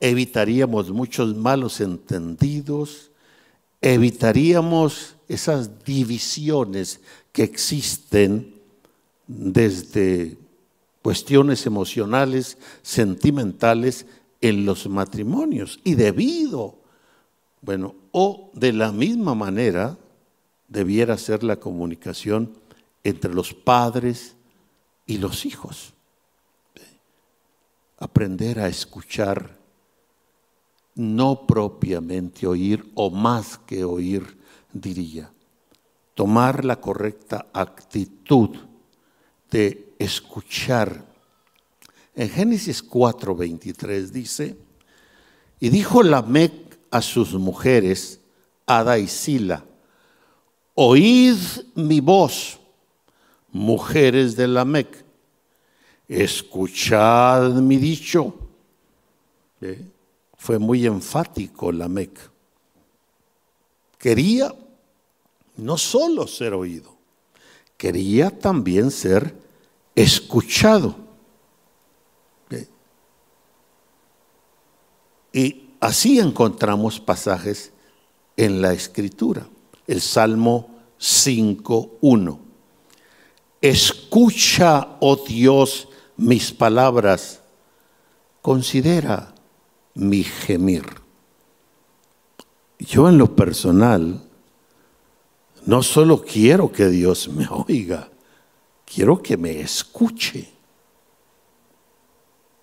evitaríamos 0.00 0.90
muchos 0.90 1.36
malos 1.36 1.80
entendidos, 1.80 3.10
evitaríamos 3.80 5.16
esas 5.28 5.84
divisiones 5.84 7.00
que 7.32 7.44
existen 7.44 8.54
desde 9.26 10.36
cuestiones 11.04 11.66
emocionales, 11.66 12.58
sentimentales 12.82 14.06
en 14.40 14.66
los 14.66 14.88
matrimonios. 14.88 15.78
Y 15.84 15.94
debido, 15.94 16.80
bueno, 17.60 17.94
o 18.10 18.50
de 18.54 18.72
la 18.72 18.90
misma 18.90 19.36
manera 19.36 19.96
debiera 20.66 21.16
ser 21.16 21.44
la 21.44 21.60
comunicación 21.60 22.58
entre 23.04 23.32
los 23.32 23.54
padres 23.54 24.34
y 25.06 25.18
los 25.18 25.46
hijos 25.46 25.94
aprender 28.04 28.60
a 28.60 28.68
escuchar, 28.68 29.56
no 30.94 31.46
propiamente 31.46 32.46
oír 32.46 32.90
o 32.94 33.10
más 33.10 33.58
que 33.58 33.84
oír, 33.84 34.38
diría. 34.72 35.32
Tomar 36.14 36.64
la 36.64 36.80
correcta 36.80 37.46
actitud 37.52 38.50
de 39.50 39.93
escuchar. 40.04 41.04
En 42.14 42.28
Génesis 42.28 42.82
4:23 42.82 44.10
dice, 44.10 44.56
y 45.60 45.68
dijo 45.68 46.02
Lamec 46.02 46.52
a 46.90 47.02
sus 47.02 47.34
mujeres, 47.34 48.20
Ada 48.66 48.98
y 48.98 49.08
Sila, 49.08 49.64
oíd 50.74 51.36
mi 51.74 52.00
voz, 52.00 52.58
mujeres 53.50 54.36
de 54.36 54.48
Lamec 54.48 55.04
escuchad 56.08 57.50
mi 57.54 57.76
dicho. 57.76 58.34
Fue 60.36 60.58
muy 60.58 60.86
enfático 60.86 61.72
la 61.72 61.88
Mec. 61.88 62.18
Quería 63.98 64.54
no 65.56 65.78
solo 65.78 66.26
ser 66.26 66.52
oído, 66.52 66.94
quería 67.76 68.30
también 68.30 68.90
ser 68.90 69.34
escuchado. 69.94 70.96
Y 75.32 75.70
así 75.80 76.20
encontramos 76.20 77.00
pasajes 77.00 77.72
en 78.36 78.62
la 78.62 78.72
escritura. 78.72 79.48
El 79.86 80.00
Salmo 80.00 80.70
5.1. 81.00 82.38
Escucha, 83.60 84.96
oh 85.00 85.16
Dios, 85.16 85.88
mis 86.16 86.52
palabras. 86.52 87.40
Considera 88.42 89.34
mi 89.94 90.22
gemir. 90.22 90.84
Yo 92.78 93.08
en 93.08 93.18
lo 93.18 93.34
personal 93.34 94.22
no 95.66 95.82
solo 95.82 96.22
quiero 96.22 96.70
que 96.70 96.88
Dios 96.88 97.28
me 97.28 97.46
oiga, 97.48 98.10
quiero 98.94 99.20
que 99.20 99.36
me 99.36 99.60
escuche. 99.60 100.48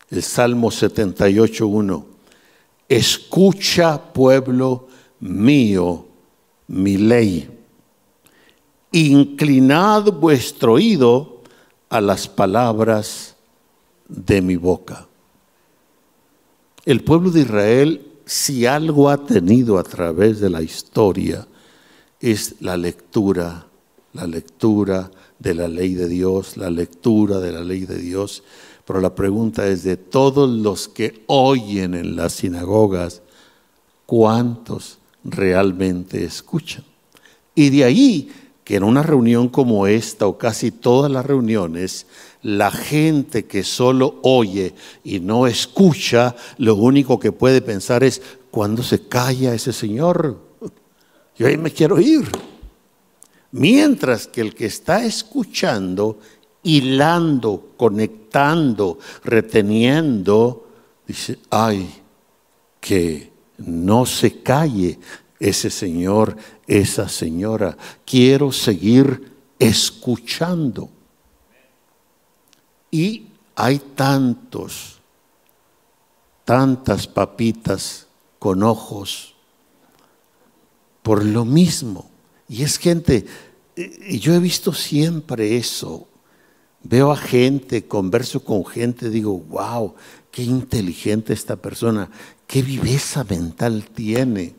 El 0.09 0.23
Salmo 0.23 0.69
78.1. 0.69 2.05
Escucha, 2.87 4.01
pueblo 4.13 4.87
mío, 5.19 6.05
mi 6.67 6.97
ley. 6.97 7.49
Inclinad 8.93 10.11
vuestro 10.11 10.73
oído 10.73 11.41
a 11.89 12.01
las 12.01 12.27
palabras 12.27 13.35
de 14.07 14.41
mi 14.41 14.55
boca. 14.55 15.07
El 16.85 17.03
pueblo 17.03 17.29
de 17.29 17.41
Israel, 17.41 18.07
si 18.25 18.65
algo 18.65 19.09
ha 19.09 19.25
tenido 19.25 19.77
a 19.77 19.83
través 19.83 20.39
de 20.39 20.49
la 20.49 20.61
historia, 20.61 21.47
es 22.19 22.55
la 22.61 22.75
lectura, 22.75 23.65
la 24.13 24.27
lectura 24.27 25.09
de 25.41 25.55
la 25.55 25.67
ley 25.67 25.95
de 25.95 26.07
Dios, 26.07 26.55
la 26.55 26.69
lectura 26.69 27.39
de 27.39 27.51
la 27.51 27.61
ley 27.61 27.85
de 27.85 27.97
Dios. 27.97 28.43
Pero 28.85 29.01
la 29.01 29.15
pregunta 29.15 29.67
es 29.67 29.83
de 29.83 29.97
todos 29.97 30.49
los 30.49 30.87
que 30.87 31.23
oyen 31.27 31.95
en 31.95 32.15
las 32.15 32.33
sinagogas, 32.33 33.23
¿cuántos 34.05 34.99
realmente 35.23 36.23
escuchan? 36.23 36.83
Y 37.55 37.69
de 37.69 37.83
ahí 37.83 38.31
que 38.63 38.75
en 38.75 38.83
una 38.83 39.01
reunión 39.01 39.49
como 39.49 39.87
esta 39.87 40.27
o 40.27 40.37
casi 40.37 40.69
todas 40.69 41.11
las 41.11 41.25
reuniones, 41.25 42.05
la 42.43 42.69
gente 42.69 43.45
que 43.45 43.63
solo 43.63 44.19
oye 44.21 44.75
y 45.03 45.19
no 45.19 45.47
escucha, 45.47 46.35
lo 46.57 46.75
único 46.75 47.19
que 47.19 47.31
puede 47.31 47.61
pensar 47.61 48.03
es, 48.03 48.21
¿cuándo 48.51 48.83
se 48.83 49.07
calla 49.07 49.55
ese 49.55 49.73
señor? 49.73 50.39
Yo 51.35 51.47
ahí 51.47 51.57
me 51.57 51.71
quiero 51.71 51.99
ir. 51.99 52.29
Mientras 53.51 54.27
que 54.27 54.41
el 54.41 54.55
que 54.55 54.65
está 54.65 55.03
escuchando, 55.03 56.19
hilando, 56.63 57.73
conectando, 57.77 58.99
reteniendo, 59.23 60.67
dice, 61.07 61.39
ay, 61.49 61.89
que 62.79 63.31
no 63.57 64.05
se 64.05 64.41
calle 64.41 64.99
ese 65.39 65.69
señor, 65.69 66.37
esa 66.67 67.09
señora. 67.09 67.77
Quiero 68.05 68.51
seguir 68.51 69.31
escuchando. 69.59 70.89
Y 72.89 73.27
hay 73.55 73.79
tantos, 73.95 74.99
tantas 76.45 77.07
papitas 77.07 78.07
con 78.39 78.63
ojos 78.63 79.35
por 81.01 81.25
lo 81.25 81.45
mismo. 81.45 82.10
Y 82.51 82.63
es 82.63 82.77
gente, 82.77 83.25
y 83.77 84.19
yo 84.19 84.33
he 84.33 84.39
visto 84.39 84.73
siempre 84.73 85.55
eso. 85.55 86.09
Veo 86.83 87.09
a 87.09 87.15
gente, 87.15 87.87
converso 87.87 88.43
con 88.43 88.65
gente, 88.65 89.09
digo, 89.09 89.39
wow, 89.39 89.95
qué 90.31 90.43
inteligente 90.43 91.31
esta 91.31 91.55
persona, 91.55 92.09
qué 92.47 92.61
viveza 92.61 93.23
mental 93.23 93.85
tiene, 93.95 94.53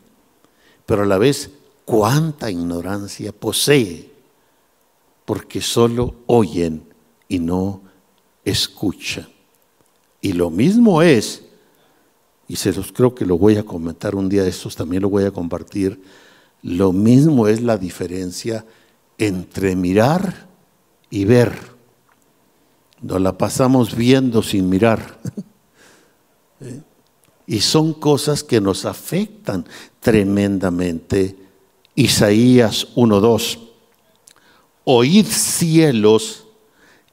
pero 0.87 1.03
a 1.03 1.05
la 1.05 1.19
vez 1.19 1.51
cuánta 1.85 2.49
ignorancia 2.49 3.31
posee, 3.31 4.09
porque 5.23 5.61
solo 5.61 6.15
oyen 6.25 6.81
y 7.27 7.37
no 7.37 7.83
escuchan. 8.43 9.27
Y 10.19 10.33
lo 10.33 10.49
mismo 10.49 11.03
es, 11.03 11.43
y 12.47 12.55
se 12.55 12.73
los 12.73 12.91
creo 12.91 13.13
que 13.13 13.27
lo 13.27 13.37
voy 13.37 13.57
a 13.57 13.63
comentar 13.63 14.15
un 14.15 14.29
día 14.29 14.41
de 14.41 14.49
estos, 14.49 14.75
también 14.75 15.03
lo 15.03 15.09
voy 15.11 15.25
a 15.25 15.31
compartir, 15.31 16.01
lo 16.63 16.93
mismo 16.93 17.47
es 17.47 17.61
la 17.61 17.77
diferencia 17.77 18.65
entre 19.17 19.75
mirar 19.75 20.47
y 21.09 21.25
ver. 21.25 21.53
Nos 23.01 23.21
la 23.21 23.37
pasamos 23.37 23.95
viendo 23.95 24.41
sin 24.41 24.69
mirar. 24.69 25.19
¿Eh? 26.61 26.81
Y 27.45 27.59
son 27.59 27.93
cosas 27.93 28.43
que 28.43 28.61
nos 28.61 28.85
afectan 28.85 29.65
tremendamente. 29.99 31.35
Isaías 31.95 32.87
1.2. 32.95 33.59
Oíd 34.85 35.25
cielos 35.25 36.45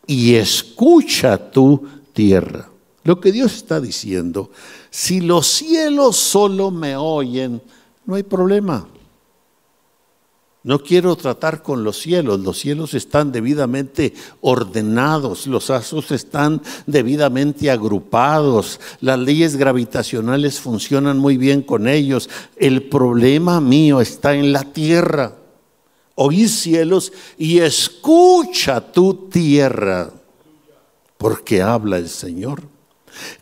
y 0.06 0.36
escucha 0.36 1.50
tu 1.50 1.88
tierra. 2.12 2.70
Lo 3.02 3.20
que 3.20 3.32
Dios 3.32 3.56
está 3.56 3.80
diciendo, 3.80 4.50
si 4.90 5.20
los 5.20 5.48
cielos 5.48 6.16
solo 6.16 6.70
me 6.70 6.96
oyen, 6.96 7.60
no 8.06 8.14
hay 8.14 8.22
problema. 8.22 8.86
No 10.62 10.80
quiero 10.80 11.16
tratar 11.16 11.62
con 11.62 11.84
los 11.84 11.96
cielos, 11.98 12.40
los 12.40 12.58
cielos 12.58 12.92
están 12.92 13.32
debidamente 13.32 14.12
ordenados, 14.42 15.46
los 15.46 15.70
astros 15.70 16.10
están 16.10 16.60
debidamente 16.86 17.70
agrupados, 17.70 18.78
las 19.00 19.18
leyes 19.18 19.56
gravitacionales 19.56 20.60
funcionan 20.60 21.16
muy 21.16 21.38
bien 21.38 21.62
con 21.62 21.88
ellos. 21.88 22.28
El 22.56 22.82
problema 22.82 23.62
mío 23.62 24.02
está 24.02 24.34
en 24.34 24.52
la 24.52 24.64
tierra. 24.64 25.34
Oí 26.14 26.46
cielos 26.46 27.10
y 27.38 27.60
escucha 27.60 28.92
tu 28.92 29.14
tierra, 29.30 30.10
porque 31.16 31.62
habla 31.62 31.96
el 31.96 32.10
Señor. 32.10 32.64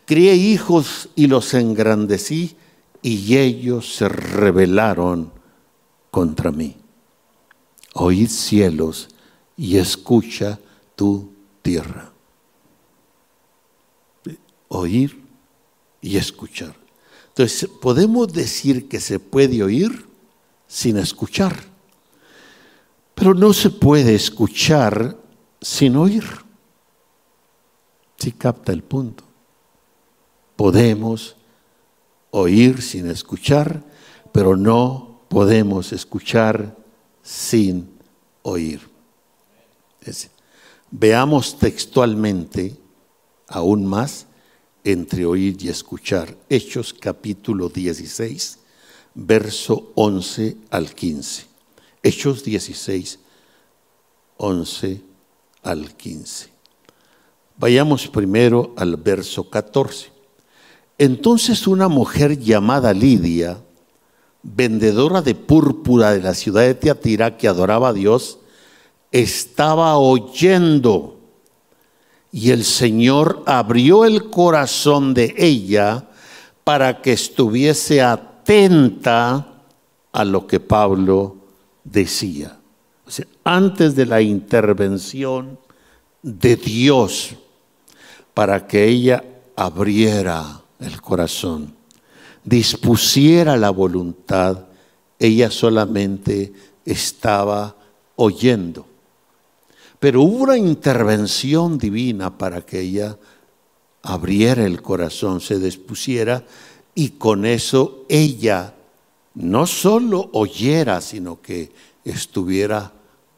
Crié 0.05 0.35
hijos 0.35 1.09
y 1.15 1.27
los 1.27 1.53
engrandecí 1.53 2.55
y 3.01 3.35
ellos 3.35 3.93
se 3.93 4.07
rebelaron 4.07 5.33
contra 6.11 6.51
mí 6.51 6.78
oíd 7.93 8.29
cielos 8.29 9.09
y 9.57 9.77
escucha 9.77 10.59
tu 10.95 11.31
tierra. 11.61 12.11
Oír 14.67 15.23
y 16.01 16.17
escuchar. 16.17 16.75
Entonces, 17.29 17.69
podemos 17.81 18.31
decir 18.31 18.87
que 18.87 18.99
se 18.99 19.19
puede 19.19 19.63
oír 19.63 20.05
sin 20.67 20.97
escuchar, 20.97 21.57
pero 23.15 23.33
no 23.33 23.53
se 23.53 23.69
puede 23.69 24.15
escuchar 24.15 25.17
sin 25.61 25.95
oír. 25.95 26.25
Si 28.17 28.31
capta 28.31 28.73
el 28.73 28.83
punto. 28.83 29.23
Podemos 30.55 31.37
oír 32.31 32.81
sin 32.81 33.09
escuchar, 33.09 33.83
pero 34.31 34.57
no 34.57 35.21
podemos 35.29 35.93
escuchar 35.93 36.78
sin 37.29 37.87
oír. 38.41 38.81
veamos 40.89 41.59
textualmente 41.59 42.75
aún 43.47 43.85
más 43.85 44.25
entre 44.83 45.27
oír 45.27 45.55
y 45.59 45.69
escuchar. 45.69 46.35
Hechos 46.49 46.91
capítulo 46.91 47.69
16, 47.69 48.57
verso 49.13 49.91
11 49.93 50.57
al 50.71 50.95
15. 50.95 51.45
Hechos 52.01 52.43
16, 52.43 53.19
11 54.37 55.01
al 55.61 55.95
15. 55.95 56.49
Vayamos 57.57 58.07
primero 58.07 58.73
al 58.75 58.97
verso 58.97 59.47
14. 59.51 60.09
Entonces 60.97 61.67
una 61.67 61.89
mujer 61.89 62.39
llamada 62.39 62.91
Lidia, 62.91 63.61
vendedora 64.43 65.21
de 65.21 65.35
púrpura 65.35 66.11
de 66.11 66.21
la 66.21 66.33
ciudad 66.33 66.61
de 66.61 66.75
Teatira 66.75 67.37
que 67.37 67.47
adoraba 67.47 67.89
a 67.89 67.93
Dios, 67.93 68.39
estaba 69.11 69.97
oyendo 69.97 71.19
y 72.31 72.51
el 72.51 72.63
Señor 72.63 73.43
abrió 73.45 74.05
el 74.05 74.29
corazón 74.29 75.13
de 75.13 75.33
ella 75.37 76.07
para 76.63 77.01
que 77.01 77.13
estuviese 77.13 78.01
atenta 78.01 79.63
a 80.11 80.25
lo 80.25 80.45
que 80.47 80.59
Pablo 80.59 81.37
decía. 81.83 82.55
antes 83.43 83.95
de 83.95 84.05
la 84.05 84.21
intervención 84.21 85.57
de 86.21 86.55
Dios, 86.55 87.35
para 88.35 88.67
que 88.67 88.85
ella 88.85 89.23
abriera 89.55 90.61
el 90.79 91.01
corazón 91.01 91.78
dispusiera 92.43 93.57
la 93.57 93.69
voluntad, 93.69 94.65
ella 95.17 95.51
solamente 95.51 96.53
estaba 96.85 97.75
oyendo. 98.15 98.85
Pero 99.99 100.21
hubo 100.21 100.43
una 100.43 100.57
intervención 100.57 101.77
divina 101.77 102.37
para 102.37 102.61
que 102.61 102.79
ella 102.79 103.17
abriera 104.01 104.65
el 104.65 104.81
corazón, 104.81 105.41
se 105.41 105.59
dispusiera 105.59 106.45
y 106.95 107.09
con 107.09 107.45
eso 107.45 108.05
ella 108.07 108.73
no 109.35 109.67
solo 109.67 110.29
oyera, 110.33 111.01
sino 111.01 111.41
que 111.41 111.71
estuviera 112.03 112.91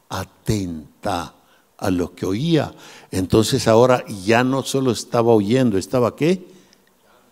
atenta 0.09 1.35
a 1.77 1.89
lo 1.89 2.13
que 2.13 2.25
oía. 2.25 2.73
Entonces 3.09 3.67
ahora 3.67 4.05
ya 4.23 4.43
no 4.43 4.63
solo 4.63 4.91
estaba 4.91 5.33
oyendo, 5.33 5.77
estaba 5.77 6.15
qué? 6.15 6.47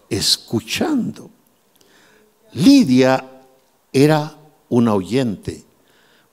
Escuchando. 0.10 1.30
Lidia 2.54 3.26
era 3.92 4.36
una 4.70 4.94
oyente. 4.94 5.64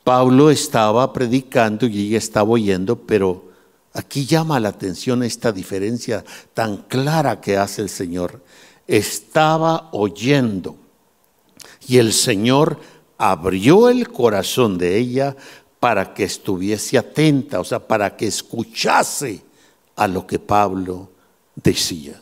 Pablo 0.04 0.50
estaba 0.50 1.12
predicando 1.12 1.86
y 1.86 2.06
ella 2.06 2.18
estaba 2.18 2.50
oyendo, 2.50 2.96
pero 2.96 3.44
aquí 3.92 4.24
llama 4.24 4.60
la 4.60 4.68
atención 4.68 5.22
esta 5.22 5.52
diferencia 5.52 6.24
tan 6.54 6.76
clara 6.76 7.40
que 7.40 7.56
hace 7.56 7.82
el 7.82 7.88
Señor. 7.88 8.42
Estaba 8.86 9.88
oyendo 9.92 10.76
y 11.88 11.98
el 11.98 12.12
Señor 12.12 12.78
abrió 13.18 13.88
el 13.88 14.08
corazón 14.12 14.78
de 14.78 14.96
ella 14.96 15.36
para 15.80 16.14
que 16.14 16.24
estuviese 16.24 16.98
atenta, 16.98 17.60
o 17.60 17.64
sea, 17.64 17.80
para 17.80 18.16
que 18.16 18.26
escuchase 18.26 19.42
a 19.96 20.06
lo 20.06 20.26
que 20.26 20.38
Pablo 20.38 21.10
decía. 21.54 22.20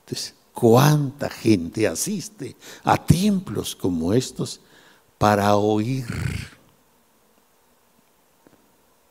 Entonces, 0.00 0.34
¿cuánta 0.54 1.28
gente 1.28 1.86
asiste 1.86 2.56
a 2.84 2.96
templos 2.96 3.76
como 3.76 4.14
estos 4.14 4.60
para 5.18 5.56
oír? 5.56 6.06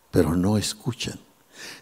Pero 0.10 0.36
no 0.36 0.58
escuchan. 0.58 1.20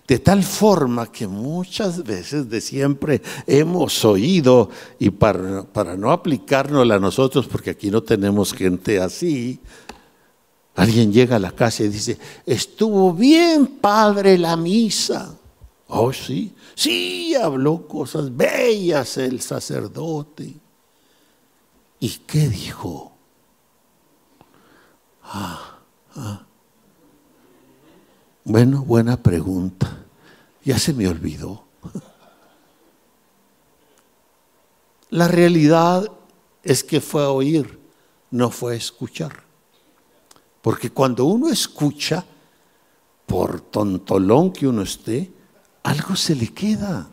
De 0.08 0.20
tal 0.20 0.44
forma 0.44 1.10
que 1.10 1.28
muchas 1.28 2.04
veces 2.04 2.50
de 2.50 2.60
siempre 2.60 3.22
hemos 3.48 4.04
oído, 4.04 4.70
y 5.00 5.10
para, 5.10 5.96
no 5.98 6.12
aplicárnosla 6.12 6.96
a 6.96 7.00
nosotros, 7.00 7.48
porque 7.48 7.70
aquí 7.70 7.90
no 7.90 8.04
tenemos 8.04 8.54
gente 8.54 9.00
así, 9.00 9.62
Alguien 10.76 11.12
llega 11.12 11.36
a 11.36 11.40
la 11.40 11.52
casa 11.52 11.84
y 11.84 11.90
dice, 11.90 12.18
estuvo 12.46 13.14
bien 13.14 13.68
padre 13.68 14.38
la 14.38 14.56
misa. 14.56 15.36
Oh, 15.88 16.14
sí, 16.14 16.54
sí, 16.82 17.36
habló 17.36 17.88
cosas 17.88 18.36
bellas 18.36 19.18
el 19.18 19.42
sacerdote. 19.42 20.56
¿Y 22.00 22.10
qué 22.26 22.50
dijo? 22.50 23.12
Ah, 25.24 25.80
ah. 26.16 26.46
Bueno, 28.44 28.84
buena 28.84 29.22
pregunta. 29.22 30.06
Ya 30.64 30.80
se 30.80 30.94
me 30.94 31.08
olvidó. 31.08 31.66
La 35.12 35.28
realidad 35.28 36.12
es 36.64 36.84
que 36.84 37.00
fue 37.00 37.24
a 37.24 37.30
oír, 37.30 37.80
no 38.32 38.50
fue 38.50 38.74
a 38.74 38.78
escuchar. 38.78 39.44
Porque 40.64 40.90
cuando 40.90 41.26
uno 41.26 41.50
escucha, 41.50 42.26
por 43.28 43.62
tontolón 43.62 44.52
que 44.52 44.68
uno 44.68 44.82
esté, 44.82 45.32
algo 45.84 46.16
se 46.16 46.36
le 46.36 46.48
queda, 46.48 47.08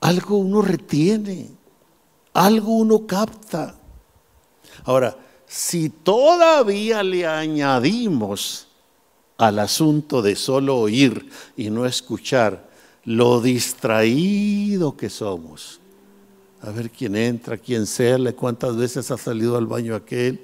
algo 0.00 0.36
uno 0.36 0.62
retiene, 0.62 1.50
algo 2.34 2.72
uno 2.72 3.06
capta. 3.06 3.74
Ahora, 4.84 5.16
si 5.46 5.88
todavía 5.88 7.02
le 7.02 7.26
añadimos 7.26 8.68
al 9.38 9.58
asunto 9.58 10.22
de 10.22 10.36
solo 10.36 10.78
oír 10.78 11.28
y 11.56 11.70
no 11.70 11.86
escuchar, 11.86 12.68
lo 13.04 13.40
distraído 13.40 14.96
que 14.96 15.08
somos. 15.10 15.80
A 16.62 16.70
ver 16.70 16.90
quién 16.90 17.14
entra, 17.16 17.56
quién 17.56 17.86
sale, 17.86 18.34
cuántas 18.34 18.76
veces 18.76 19.10
ha 19.10 19.16
salido 19.18 19.56
al 19.56 19.66
baño 19.66 19.94
aquel 19.94 20.40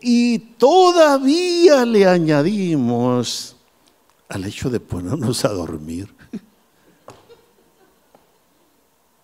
y 0.00 0.38
todavía 0.38 1.84
le 1.84 2.06
añadimos 2.06 3.55
al 4.28 4.44
hecho 4.44 4.70
de 4.70 4.80
ponernos 4.80 5.44
a 5.44 5.48
dormir. 5.48 6.14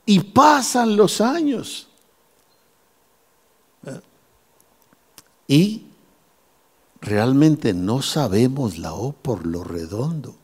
Y 0.05 0.21
pasan 0.21 0.97
los 0.97 1.21
años. 1.21 1.89
Y 5.47 5.87
realmente 7.01 7.75
no 7.75 8.01
sabemos 8.01 8.79
la 8.79 8.95
O 8.95 9.13
por 9.13 9.47
lo 9.47 9.65
redondo. 9.65 10.37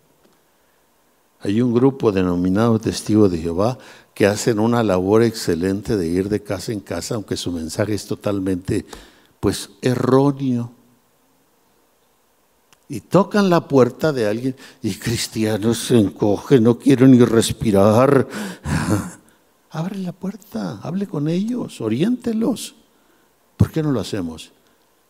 Hay 1.40 1.61
un 1.62 1.73
grupo 1.73 2.11
denominado 2.11 2.79
Testigos 2.81 3.31
de 3.31 3.38
Jehová 3.38 3.79
que 4.12 4.27
hacen 4.27 4.59
una 4.59 4.83
labor 4.83 5.23
excelente 5.23 5.97
de 5.97 6.09
ir 6.09 6.29
de 6.29 6.42
casa 6.42 6.73
en 6.73 6.81
casa, 6.81 7.14
aunque 7.14 7.37
su 7.37 7.53
mensaje 7.53 7.94
es 7.94 8.07
totalmente 8.07 8.85
pues 9.38 9.71
erróneo. 9.81 10.73
Y 12.88 13.01
tocan 13.01 13.51
la 13.51 13.68
puerta 13.68 14.12
de 14.12 14.27
alguien 14.27 14.57
y 14.83 14.94
cristianos 14.94 15.79
se 15.79 15.98
encogen, 15.98 16.62
no 16.64 16.79
quieren 16.79 17.11
ni 17.11 17.22
respirar. 17.22 18.27
Abre 19.70 19.98
la 19.98 20.12
puerta, 20.12 20.81
hable 20.83 21.07
con 21.07 21.29
ellos, 21.29 21.81
oriéntelos. 21.83 22.74
¿Por 23.59 23.70
qué 23.70 23.83
no 23.83 23.92
lo 23.92 24.01
hacemos? 24.01 24.53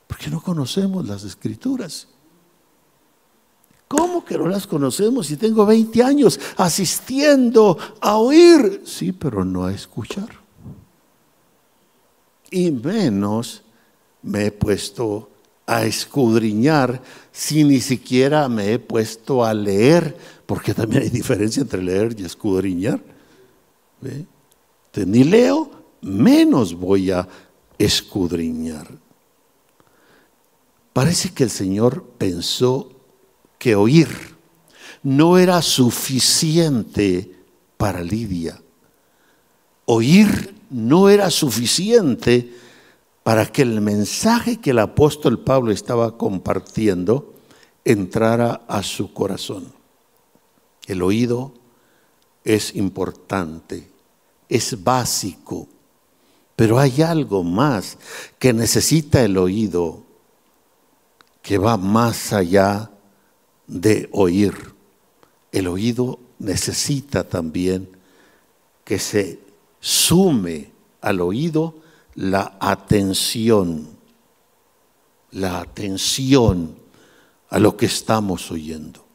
Porque 0.08 0.30
no 0.30 0.42
conocemos 0.42 1.06
las 1.06 1.22
escrituras. 1.22 2.08
¿Cómo 3.86 4.24
que 4.24 4.36
no 4.36 4.48
las 4.48 4.66
conocemos 4.66 5.28
si 5.28 5.36
tengo 5.36 5.64
20 5.64 6.02
años 6.02 6.38
asistiendo 6.56 7.78
a 8.00 8.16
oír? 8.16 8.82
Sí, 8.84 9.12
pero 9.12 9.44
no 9.44 9.64
a 9.64 9.72
escuchar. 9.72 10.28
Y 12.50 12.70
menos 12.70 13.62
me 14.22 14.46
he 14.46 14.52
puesto 14.52 15.30
a 15.68 15.85
escudriñar 15.85 17.02
si 17.31 17.62
ni 17.62 17.81
siquiera 17.81 18.48
me 18.48 18.72
he 18.72 18.78
puesto 18.78 19.44
a 19.44 19.52
leer, 19.52 20.16
porque 20.46 20.72
también 20.72 21.02
hay 21.02 21.11
diferencia 21.11 21.61
entre 21.61 21.83
leer 21.83 22.16
y 22.18 22.24
escudriñar. 22.24 23.00
ni 24.96 25.24
leo, 25.24 25.70
menos 26.00 26.72
voy 26.72 27.11
a 27.11 27.28
escudriñar. 27.78 28.88
Parece 30.94 31.35
que 31.35 31.44
el 31.44 31.50
Señor 31.50 32.02
pensó 32.16 32.90
que 33.59 33.76
oír 33.76 34.09
no 35.02 35.37
era 35.37 35.61
suficiente 35.61 37.31
para 37.76 38.02
Lidia. 38.02 38.61
Oír 39.85 40.54
no 40.70 41.11
era 41.11 41.31
suficiente 41.31 42.54
para 43.28 43.44
que 43.44 43.60
el 43.60 43.82
mensaje 43.82 44.58
que 44.58 44.70
el 44.70 44.78
apóstol 44.78 45.40
Pablo 45.40 45.70
estaba 45.70 46.16
compartiendo 46.16 47.34
entrara 47.84 48.62
a 48.66 48.82
su 48.82 49.12
corazón. 49.12 49.70
El 50.86 51.02
oído 51.02 51.52
es 52.42 52.74
importante, 52.74 53.86
es 54.48 54.82
básico, 54.82 55.68
pero 56.56 56.78
hay 56.78 57.02
algo 57.02 57.44
más 57.44 57.98
que 58.38 58.54
necesita 58.54 59.22
el 59.22 59.36
oído 59.36 60.04
que 61.42 61.58
va 61.58 61.76
más 61.76 62.32
allá 62.32 62.90
de 63.66 64.08
oír. 64.12 64.54
El 65.52 65.66
oído 65.66 66.18
necesita 66.38 67.24
también 67.24 67.90
que 68.86 68.98
se 68.98 69.38
sume 69.80 70.70
al 71.02 71.20
oído 71.20 71.88
la 72.18 72.57
atención, 72.59 73.87
la 75.31 75.61
atención 75.61 76.74
a 77.48 77.61
lo 77.61 77.76
que 77.76 77.87
estamos 77.87 78.50
oyendo. 78.50 79.07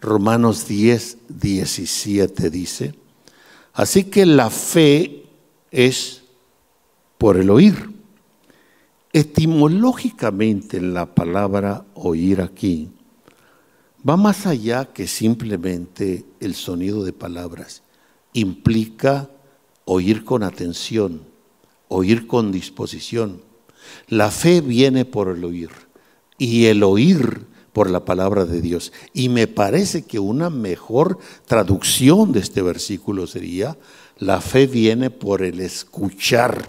Romanos 0.00 0.66
10, 0.66 1.18
17 1.28 2.48
dice, 2.48 2.94
así 3.74 4.04
que 4.04 4.24
la 4.24 4.48
fe 4.48 5.26
es 5.70 6.22
por 7.18 7.36
el 7.36 7.50
oír. 7.50 7.90
Etimológicamente 9.12 10.80
la 10.80 11.14
palabra 11.14 11.84
oír 11.92 12.40
aquí 12.40 12.90
va 14.08 14.16
más 14.16 14.46
allá 14.46 14.86
que 14.86 15.06
simplemente 15.06 16.24
el 16.40 16.54
sonido 16.54 17.04
de 17.04 17.12
palabras. 17.12 17.82
Implica 18.32 19.28
oír 19.84 20.24
con 20.24 20.42
atención, 20.42 21.33
oír 21.94 22.26
con 22.26 22.52
disposición. 22.52 23.40
La 24.08 24.30
fe 24.30 24.60
viene 24.60 25.04
por 25.04 25.28
el 25.28 25.44
oír 25.44 25.70
y 26.38 26.66
el 26.66 26.82
oír 26.82 27.46
por 27.72 27.90
la 27.90 28.04
palabra 28.04 28.44
de 28.44 28.60
Dios. 28.60 28.92
Y 29.12 29.28
me 29.28 29.46
parece 29.46 30.04
que 30.04 30.18
una 30.18 30.50
mejor 30.50 31.18
traducción 31.46 32.32
de 32.32 32.40
este 32.40 32.62
versículo 32.62 33.26
sería, 33.26 33.76
la 34.18 34.40
fe 34.40 34.66
viene 34.66 35.10
por 35.10 35.42
el 35.42 35.60
escuchar 35.60 36.68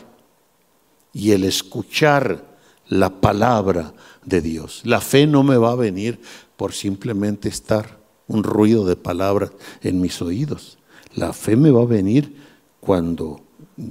y 1.13 1.31
el 1.31 1.43
escuchar 1.43 2.57
la 2.87 3.21
palabra 3.21 3.93
de 4.25 4.41
Dios. 4.41 4.81
La 4.83 5.01
fe 5.01 5.27
no 5.27 5.43
me 5.43 5.57
va 5.57 5.71
a 5.71 5.75
venir 5.75 6.19
por 6.57 6.73
simplemente 6.73 7.49
estar 7.49 7.99
un 8.27 8.43
ruido 8.43 8.85
de 8.85 8.95
palabras 8.95 9.51
en 9.81 10.01
mis 10.01 10.21
oídos. 10.21 10.77
La 11.13 11.33
fe 11.33 11.55
me 11.55 11.71
va 11.71 11.83
a 11.83 11.85
venir 11.85 12.35
cuando 12.79 13.41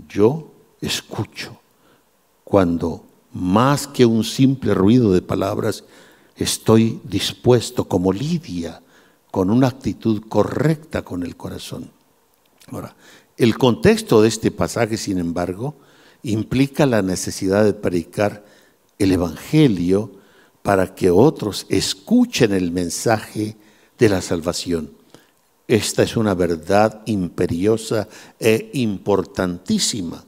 yo 0.09 0.54
escucho, 0.87 1.61
cuando 2.45 3.05
más 3.33 3.87
que 3.87 4.07
un 4.07 4.25
simple 4.25 4.75
ruido 4.75 5.13
de 5.13 5.23
palabras, 5.23 5.85
estoy 6.37 7.01
dispuesto 7.05 7.89
como 7.89 8.13
Lidia, 8.13 8.81
con 9.31 9.51
una 9.51 9.67
actitud 9.67 10.23
correcta 10.29 11.03
con 11.03 11.25
el 11.25 11.37
corazón. 11.37 11.91
Ahora, 12.69 12.95
el 13.37 13.59
contexto 13.59 14.23
de 14.23 14.29
este 14.29 14.53
pasaje, 14.53 14.97
sin 14.97 15.19
embargo, 15.19 15.75
implica 16.23 16.87
la 16.87 17.03
necesidad 17.03 17.65
de 17.65 17.75
predicar 17.75 18.45
el 18.99 19.11
Evangelio 19.11 20.13
para 20.63 20.95
que 20.95 21.11
otros 21.11 21.67
escuchen 21.69 22.53
el 22.53 22.71
mensaje 22.71 23.57
de 23.99 24.09
la 24.09 24.23
salvación. 24.23 24.93
Esta 25.67 26.03
es 26.03 26.17
una 26.17 26.35
verdad 26.35 27.03
imperiosa 27.07 28.09
e 28.39 28.71
importantísima. 28.75 30.25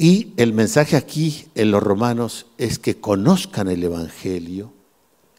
Y 0.00 0.32
el 0.36 0.52
mensaje 0.52 0.94
aquí 0.94 1.46
en 1.56 1.72
los 1.72 1.82
romanos 1.82 2.46
es 2.56 2.78
que 2.78 3.00
conozcan 3.00 3.66
el 3.66 3.82
Evangelio, 3.82 4.72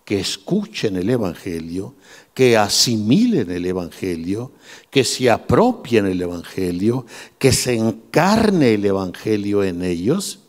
que 0.03 0.19
escuchen 0.19 0.97
el 0.97 1.09
Evangelio, 1.09 1.95
que 2.33 2.57
asimilen 2.57 3.51
el 3.51 3.65
Evangelio, 3.65 4.51
que 4.89 5.05
se 5.05 5.29
apropien 5.29 6.07
el 6.07 6.21
Evangelio, 6.21 7.05
que 7.37 7.53
se 7.53 7.75
encarne 7.75 8.73
el 8.73 8.85
Evangelio 8.85 9.63
en 9.63 9.81
ellos 9.81 10.41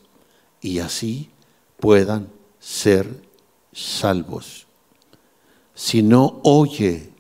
y 0.60 0.80
así 0.80 1.30
puedan 1.78 2.26
ser 2.58 3.22
salvos. 3.72 4.66
Si 5.72 6.02
no 6.02 6.40
oye 6.42 7.10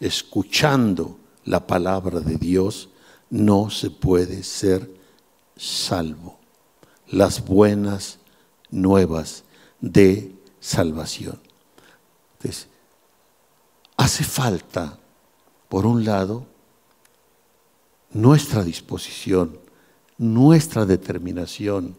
escuchando 0.00 1.16
la 1.44 1.64
palabra 1.64 2.18
de 2.18 2.34
Dios, 2.38 2.88
no 3.30 3.70
se 3.70 3.90
puede 3.90 4.42
ser 4.42 4.95
salvo. 5.56 6.38
Las 7.08 7.44
buenas 7.44 8.18
nuevas 8.70 9.44
de 9.80 10.32
salvación. 10.60 11.40
Entonces, 12.38 12.68
hace 13.96 14.24
falta, 14.24 14.98
por 15.68 15.86
un 15.86 16.04
lado, 16.04 16.46
nuestra 18.12 18.64
disposición, 18.64 19.58
nuestra 20.18 20.86
determinación, 20.86 21.96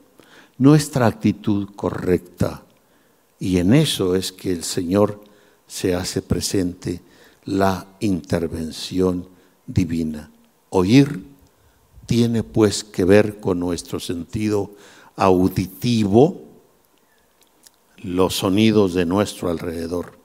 nuestra 0.58 1.06
actitud 1.06 1.70
correcta. 1.76 2.64
Y 3.40 3.58
en 3.58 3.74
eso 3.74 4.16
es 4.16 4.32
que 4.32 4.52
el 4.52 4.64
Señor 4.64 5.24
se 5.68 5.96
hace 5.96 6.22
presente 6.22 7.02
la 7.46 7.88
intervención 8.00 9.28
divina. 9.66 10.32
Oír 10.70 11.24
tiene 12.08 12.42
pues 12.42 12.84
que 12.84 13.06
ver 13.06 13.40
con 13.40 13.60
nuestro 13.60 14.00
sentido 14.00 14.72
auditivo, 15.16 16.42
los 17.98 18.38
sonidos 18.38 18.94
de 18.94 19.06
nuestro 19.06 19.50
alrededor. 19.50 20.18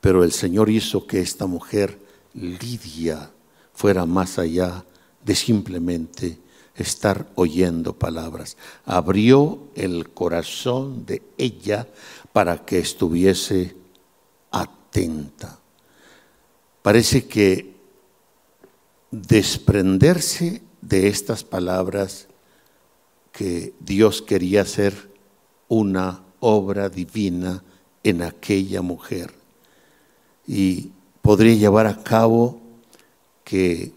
Pero 0.00 0.24
el 0.24 0.32
Señor 0.32 0.70
hizo 0.70 1.06
que 1.06 1.20
esta 1.20 1.46
mujer, 1.46 1.98
Lidia, 2.32 3.30
fuera 3.74 4.06
más 4.06 4.38
allá 4.38 4.84
de 5.24 5.34
simplemente 5.34 6.38
estar 6.76 7.28
oyendo 7.34 7.92
palabras. 7.98 8.56
Abrió 8.84 9.58
el 9.74 10.10
corazón 10.10 11.04
de 11.06 11.22
ella 11.36 11.88
para 12.32 12.64
que 12.64 12.78
estuviese 12.78 13.76
atenta. 14.52 15.58
Parece 16.82 17.26
que 17.26 17.74
desprenderse 19.10 20.62
de 20.80 21.08
estas 21.08 21.44
palabras 21.44 22.28
que 23.32 23.74
Dios 23.80 24.22
quería 24.22 24.62
hacer 24.62 25.10
una 25.68 26.22
obra 26.40 26.88
divina 26.88 27.62
en 28.02 28.22
aquella 28.22 28.82
mujer 28.82 29.32
y 30.46 30.90
podría 31.22 31.54
llevar 31.54 31.86
a 31.86 32.02
cabo 32.02 32.60
que 33.44 33.92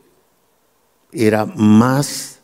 era 1.11 1.45
más 1.45 2.39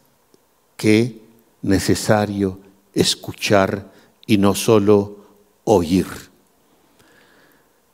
que 0.77 1.21
necesario 1.61 2.59
escuchar 2.93 3.91
y 4.25 4.37
no 4.37 4.55
solo 4.55 5.25
oír. 5.63 6.07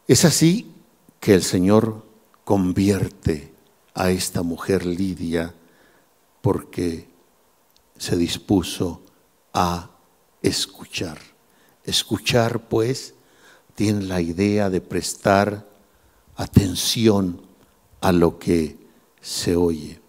Es 0.08 0.24
así 0.26 0.72
que 1.20 1.34
el 1.34 1.44
Señor 1.44 2.06
convierte 2.44 3.52
a 3.94 4.12
esta 4.12 4.44
mujer 4.44 4.86
Lidia 4.86 5.54
porque 6.46 7.08
se 7.98 8.16
dispuso 8.16 9.02
a 9.52 9.90
escuchar. 10.44 11.18
Escuchar, 11.84 12.70
pues, 12.70 13.16
tiene 13.74 14.04
la 14.04 14.22
idea 14.22 14.70
de 14.70 14.80
prestar 14.80 15.68
atención 16.36 17.42
a 18.00 18.12
lo 18.12 18.38
que 18.38 18.78
se 19.22 19.56
oye. 19.56 20.00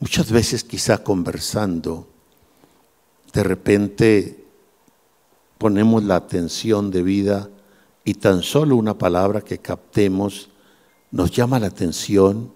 Muchas 0.00 0.32
veces 0.32 0.64
quizá 0.64 1.04
conversando, 1.04 2.08
de 3.32 3.44
repente 3.44 4.44
ponemos 5.58 6.02
la 6.02 6.16
atención 6.16 6.90
debida 6.90 7.48
y 8.04 8.14
tan 8.14 8.42
solo 8.42 8.74
una 8.74 8.98
palabra 8.98 9.42
que 9.42 9.58
captemos 9.58 10.50
nos 11.12 11.30
llama 11.30 11.60
la 11.60 11.68
atención, 11.68 12.52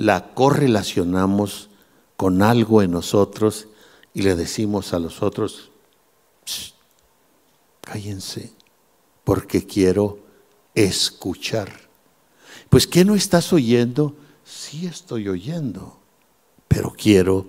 la 0.00 0.32
correlacionamos 0.32 1.68
con 2.16 2.42
algo 2.42 2.82
en 2.82 2.92
nosotros 2.92 3.68
y 4.14 4.22
le 4.22 4.34
decimos 4.34 4.92
a 4.92 4.98
los 4.98 5.22
otros, 5.22 5.70
cállense, 7.80 8.52
porque 9.24 9.66
quiero 9.66 10.18
escuchar. 10.74 11.88
Pues 12.68 12.86
¿qué 12.86 13.04
no 13.04 13.14
estás 13.14 13.52
oyendo? 13.52 14.14
Sí 14.44 14.86
estoy 14.86 15.28
oyendo 15.28 16.00
pero 16.70 16.94
quiero 16.96 17.48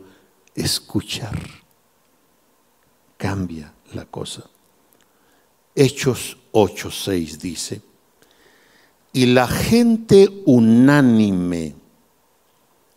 escuchar. 0.55 1.39
Cambia 3.17 3.71
la 3.93 4.05
cosa. 4.05 4.49
Hechos 5.75 6.37
8:6 6.51 7.37
dice, 7.37 7.83
y 9.13 9.27
la 9.27 9.47
gente 9.47 10.27
unánime, 10.45 11.75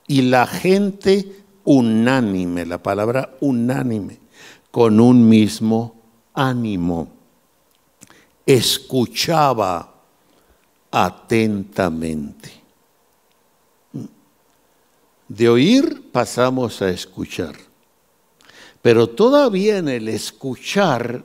y 0.07 0.23
la 0.23 0.47
gente 0.47 1.45
unánime, 1.65 2.67
la 2.67 2.83
palabra 2.83 3.35
unánime, 3.41 4.19
con 4.71 5.01
un 5.01 5.29
mismo 5.29 5.95
ánimo, 6.35 7.09
escuchaba 8.45 9.95
atentamente. 10.91 12.53
De 15.29 15.49
oír 15.49 16.11
pasamos 16.13 16.83
a 16.83 16.91
escuchar. 16.91 17.55
Pero 18.83 19.09
todavía 19.09 19.79
en 19.79 19.89
el 19.89 20.09
escuchar 20.09 21.25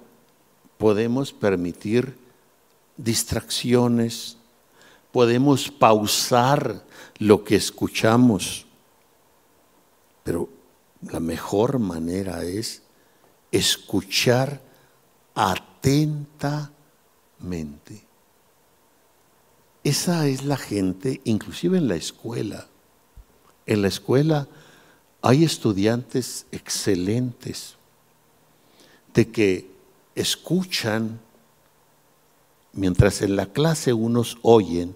podemos 0.77 1.33
permitir 1.33 2.17
distracciones, 2.95 4.37
podemos 5.11 5.69
pausar 5.69 6.83
lo 7.17 7.43
que 7.43 7.57
escuchamos. 7.57 8.65
Pero 10.23 10.49
la 11.01 11.19
mejor 11.19 11.79
manera 11.79 12.43
es 12.43 12.81
escuchar 13.51 14.61
atentamente. 15.33 16.69
Esa 19.83 20.27
es 20.27 20.43
la 20.43 20.57
gente, 20.57 21.21
inclusive 21.23 21.77
en 21.77 21.87
la 21.87 21.95
escuela. 21.95 22.67
En 23.65 23.81
la 23.81 23.87
escuela 23.87 24.47
hay 25.21 25.43
estudiantes 25.43 26.45
excelentes 26.51 27.75
de 29.13 29.29
que 29.29 29.71
escuchan, 30.15 31.19
mientras 32.73 33.21
en 33.21 33.35
la 33.35 33.45
clase 33.47 33.93
unos 33.93 34.37
oyen, 34.41 34.95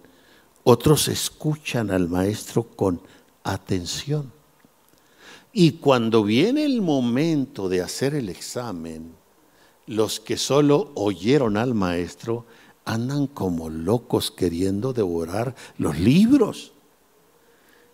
otros 0.64 1.08
escuchan 1.08 1.92
al 1.92 2.10
maestro 2.10 2.64
con 2.64 3.02
atención. 3.44 4.32
Y 5.54 5.74
cuando 5.74 6.24
viene 6.24 6.66
el 6.66 6.82
momento 6.82 7.70
de 7.70 7.82
hacer 7.84 8.16
el 8.16 8.28
examen, 8.30 9.14
los 9.86 10.20
que 10.20 10.36
solo 10.36 10.92
oyeron 10.96 11.58
al 11.58 11.76
maestro 11.76 12.46
andan 12.86 13.28
como 13.28 13.70
locos 13.70 14.32
queriendo 14.32 14.94
devorar 14.94 15.56
los 15.78 16.00
libros. 16.00 16.74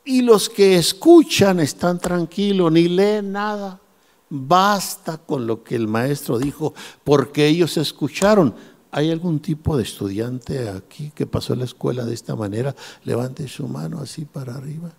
Y 0.05 0.21
los 0.21 0.49
que 0.49 0.77
escuchan 0.77 1.59
están 1.59 1.99
tranquilos, 1.99 2.71
ni 2.71 2.87
leen 2.87 3.33
nada. 3.33 3.81
Basta 4.29 5.17
con 5.17 5.45
lo 5.45 5.63
que 5.63 5.75
el 5.75 5.87
maestro 5.87 6.39
dijo, 6.39 6.73
porque 7.03 7.45
ellos 7.47 7.75
escucharon. 7.77 8.55
¿Hay 8.91 9.11
algún 9.11 9.39
tipo 9.39 9.77
de 9.77 9.83
estudiante 9.83 10.69
aquí 10.69 11.11
que 11.13 11.27
pasó 11.27 11.53
la 11.55 11.65
escuela 11.65 12.05
de 12.05 12.13
esta 12.13 12.35
manera? 12.35 12.75
Levante 13.03 13.47
su 13.47 13.67
mano 13.67 13.99
así 13.99 14.25
para 14.25 14.55
arriba. 14.55 14.91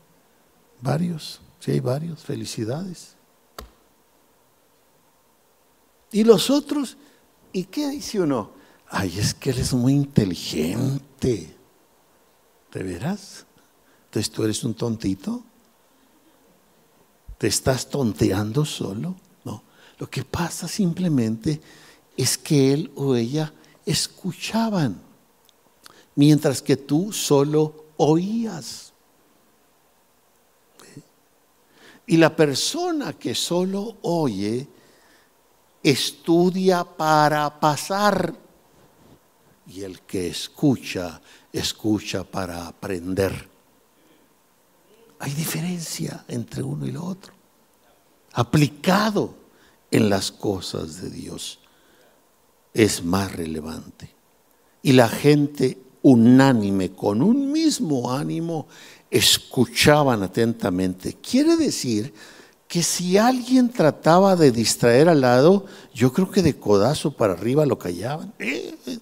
Varios, 0.80 1.40
si 1.60 1.72
hay 1.72 1.80
varios, 1.80 2.22
felicidades. 2.24 3.14
¿Y 6.10 6.24
los 6.24 6.50
otros? 6.50 6.96
¿Y 7.52 7.64
qué 7.64 7.90
dice 7.90 8.20
uno? 8.20 8.50
Ay, 8.88 9.18
es 9.18 9.34
que 9.34 9.50
él 9.50 9.58
es 9.58 9.72
muy 9.72 9.92
inteligente. 9.92 11.56
¿De 12.72 12.82
veras? 12.82 13.46
Entonces 14.06 14.32
tú 14.32 14.42
eres 14.42 14.64
un 14.64 14.74
tontito. 14.74 15.44
¿Te 17.38 17.46
estás 17.46 17.88
tonteando 17.88 18.64
solo? 18.64 19.14
No. 19.44 19.62
Lo 19.98 20.10
que 20.10 20.24
pasa 20.24 20.66
simplemente 20.66 21.60
es 22.16 22.36
que 22.36 22.72
él 22.72 22.90
o 22.96 23.14
ella 23.14 23.52
escuchaban, 23.86 25.00
mientras 26.14 26.60
que 26.60 26.76
tú 26.76 27.12
solo 27.12 27.86
oías. 27.96 28.89
Y 32.10 32.16
la 32.16 32.34
persona 32.34 33.12
que 33.12 33.36
solo 33.36 33.98
oye 34.02 34.66
estudia 35.80 36.82
para 36.82 37.60
pasar. 37.60 38.34
Y 39.68 39.82
el 39.82 40.00
que 40.00 40.26
escucha, 40.26 41.20
escucha 41.52 42.24
para 42.24 42.66
aprender. 42.66 43.48
Hay 45.20 45.32
diferencia 45.34 46.24
entre 46.26 46.64
uno 46.64 46.84
y 46.84 46.90
lo 46.90 47.04
otro. 47.04 47.32
Aplicado 48.32 49.32
en 49.88 50.10
las 50.10 50.32
cosas 50.32 51.00
de 51.00 51.10
Dios 51.10 51.60
es 52.74 53.04
más 53.04 53.30
relevante. 53.36 54.12
Y 54.82 54.94
la 54.94 55.08
gente 55.08 55.78
unánime, 56.02 56.90
con 56.90 57.22
un 57.22 57.52
mismo 57.52 58.12
ánimo, 58.12 58.66
escuchaban 59.10 60.22
atentamente. 60.22 61.16
Quiere 61.20 61.56
decir 61.56 62.14
que 62.68 62.82
si 62.82 63.18
alguien 63.18 63.70
trataba 63.70 64.36
de 64.36 64.52
distraer 64.52 65.08
al 65.08 65.22
lado, 65.22 65.66
yo 65.92 66.12
creo 66.12 66.30
que 66.30 66.42
de 66.42 66.56
codazo 66.56 67.10
para 67.10 67.32
arriba 67.32 67.66
lo 67.66 67.78
callaban. 67.78 68.32
Eh, 68.38 68.76
eh. 68.86 68.98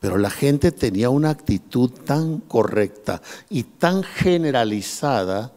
Pero 0.00 0.18
la 0.18 0.30
gente 0.30 0.70
tenía 0.70 1.10
una 1.10 1.30
actitud 1.30 1.90
tan 1.90 2.38
correcta 2.40 3.22
y 3.48 3.64
tan 3.64 4.02
generalizada 4.02 5.52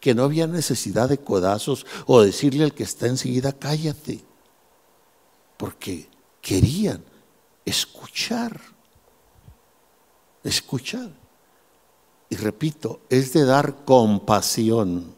que 0.00 0.14
no 0.14 0.24
había 0.24 0.46
necesidad 0.46 1.08
de 1.08 1.18
codazos 1.18 1.86
o 2.06 2.20
decirle 2.20 2.64
al 2.64 2.74
que 2.74 2.82
está 2.82 3.06
enseguida, 3.06 3.52
cállate, 3.52 4.24
porque 5.56 6.08
querían 6.40 7.04
escuchar, 7.64 8.60
escuchar. 10.42 11.10
Y 12.30 12.36
repito, 12.36 13.00
es 13.08 13.32
de 13.32 13.44
dar 13.44 13.84
compasión 13.84 15.14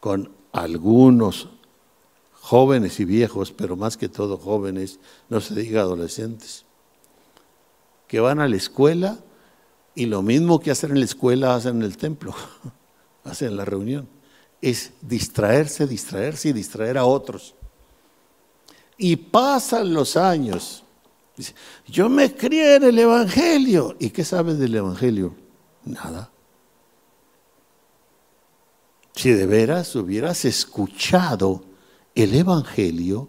con 0.00 0.32
algunos 0.52 1.48
jóvenes 2.40 2.98
y 2.98 3.04
viejos, 3.04 3.52
pero 3.52 3.76
más 3.76 3.96
que 3.96 4.08
todo 4.08 4.36
jóvenes, 4.36 4.98
no 5.28 5.40
se 5.40 5.54
diga 5.54 5.82
adolescentes, 5.82 6.64
que 8.08 8.18
van 8.18 8.40
a 8.40 8.48
la 8.48 8.56
escuela 8.56 9.18
y 9.94 10.06
lo 10.06 10.22
mismo 10.22 10.60
que 10.60 10.70
hacen 10.70 10.90
en 10.92 11.00
la 11.00 11.04
escuela 11.04 11.54
hacen 11.54 11.76
en 11.76 11.82
el 11.82 11.96
templo, 11.96 12.34
hacen 13.24 13.48
en 13.48 13.56
la 13.56 13.64
reunión. 13.64 14.08
Es 14.60 14.92
distraerse, 15.00 15.86
distraerse 15.86 16.48
y 16.48 16.52
distraer 16.52 16.98
a 16.98 17.04
otros. 17.04 17.54
Y 18.96 19.16
pasan 19.16 19.94
los 19.94 20.16
años. 20.16 20.84
yo 21.86 22.08
me 22.08 22.34
crié 22.34 22.76
en 22.76 22.84
el 22.84 22.98
Evangelio. 22.98 23.96
¿Y 23.98 24.10
qué 24.10 24.24
sabes 24.24 24.58
del 24.58 24.74
Evangelio? 24.74 25.34
Nada. 25.90 26.30
Si 29.14 29.30
de 29.30 29.46
veras 29.46 29.94
hubieras 29.96 30.44
escuchado 30.44 31.64
el 32.14 32.34
Evangelio, 32.34 33.26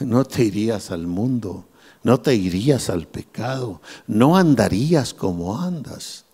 no 0.00 0.24
te 0.24 0.44
irías 0.44 0.90
al 0.90 1.06
mundo, 1.06 1.66
no 2.02 2.20
te 2.20 2.34
irías 2.34 2.88
al 2.90 3.06
pecado, 3.06 3.80
no 4.06 4.36
andarías 4.36 5.12
como 5.12 5.60
andas. 5.60 6.24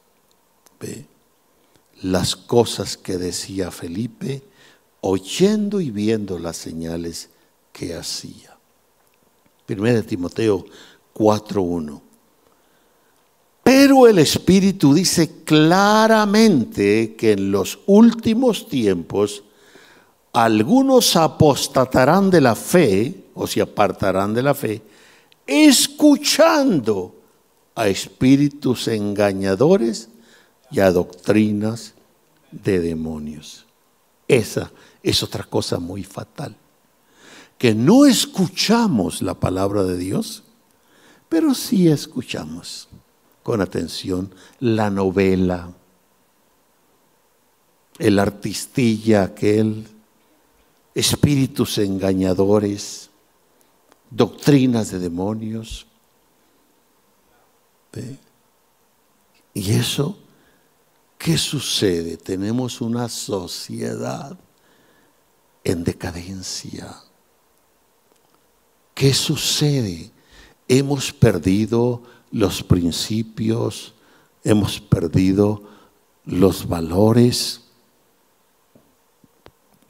Ve 0.78 1.06
las 2.02 2.36
cosas 2.36 2.96
que 2.96 3.16
decía 3.16 3.70
Felipe, 3.70 4.42
oyendo 5.00 5.80
y 5.80 5.90
viendo 5.90 6.38
las 6.38 6.56
señales 6.56 7.30
que 7.72 7.94
hacía. 7.94 8.56
Primera 9.66 9.96
de 9.96 10.02
Timoteo 10.02 10.64
4.1. 11.14 12.11
Pero 13.74 14.06
el 14.06 14.18
Espíritu 14.18 14.92
dice 14.92 15.44
claramente 15.44 17.16
que 17.16 17.32
en 17.32 17.50
los 17.50 17.78
últimos 17.86 18.68
tiempos 18.68 19.44
algunos 20.34 21.16
apostatarán 21.16 22.28
de 22.28 22.42
la 22.42 22.54
fe 22.54 23.24
o 23.34 23.46
se 23.46 23.62
apartarán 23.62 24.34
de 24.34 24.42
la 24.42 24.52
fe, 24.52 24.82
escuchando 25.46 27.14
a 27.74 27.88
espíritus 27.88 28.88
engañadores 28.88 30.10
y 30.70 30.80
a 30.80 30.92
doctrinas 30.92 31.94
de 32.50 32.78
demonios. 32.78 33.64
Esa 34.28 34.70
es 35.02 35.22
otra 35.22 35.44
cosa 35.44 35.78
muy 35.78 36.04
fatal, 36.04 36.54
que 37.56 37.74
no 37.74 38.04
escuchamos 38.04 39.22
la 39.22 39.32
palabra 39.32 39.82
de 39.84 39.96
Dios, 39.96 40.42
pero 41.30 41.54
sí 41.54 41.88
escuchamos 41.88 42.90
con 43.42 43.60
atención 43.60 44.34
la 44.60 44.90
novela, 44.90 45.72
el 47.98 48.18
artistilla 48.18 49.24
aquel, 49.24 49.86
espíritus 50.94 51.78
engañadores, 51.78 53.10
doctrinas 54.10 54.90
de 54.90 54.98
demonios. 54.98 55.86
Y 59.54 59.72
eso, 59.72 60.18
¿qué 61.18 61.36
sucede? 61.36 62.16
Tenemos 62.16 62.80
una 62.80 63.08
sociedad 63.08 64.36
en 65.64 65.84
decadencia. 65.84 66.96
¿Qué 68.94 69.12
sucede? 69.14 70.10
Hemos 70.68 71.12
perdido 71.12 72.02
los 72.32 72.62
principios, 72.62 73.94
hemos 74.42 74.80
perdido 74.80 75.62
los 76.24 76.66
valores. 76.66 77.60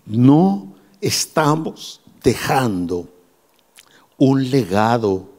No 0.04 0.74
estamos 1.00 2.00
dejando 2.22 3.08
un 4.18 4.50
legado 4.50 5.30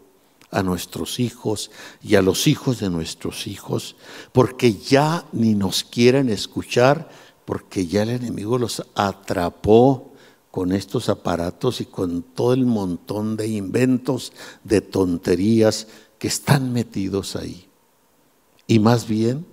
a 0.50 0.64
nuestros 0.64 1.20
hijos 1.20 1.72
y 2.02 2.16
a 2.16 2.22
los 2.22 2.48
hijos 2.48 2.80
de 2.80 2.90
nuestros 2.90 3.48
hijos, 3.48 3.96
porque 4.32 4.74
ya 4.74 5.26
ni 5.32 5.56
nos 5.56 5.84
quieren 5.84 6.30
escuchar, 6.30 7.10
porque 7.46 7.88
ya 7.88 8.04
el 8.04 8.10
enemigo 8.12 8.58
los 8.58 8.86
atrapó 8.96 10.14
con 10.52 10.72
estos 10.72 11.10
aparatos 11.10 11.82
y 11.82 11.86
con 11.86 12.22
todo 12.22 12.54
el 12.54 12.66
montón 12.66 13.36
de 13.36 13.48
inventos, 13.48 14.32
de 14.64 14.82
tonterías 14.82 15.88
que 16.24 16.30
están 16.30 16.72
metidos 16.72 17.36
ahí. 17.36 17.68
Y 18.66 18.80
más 18.80 19.06
bien 19.10 19.46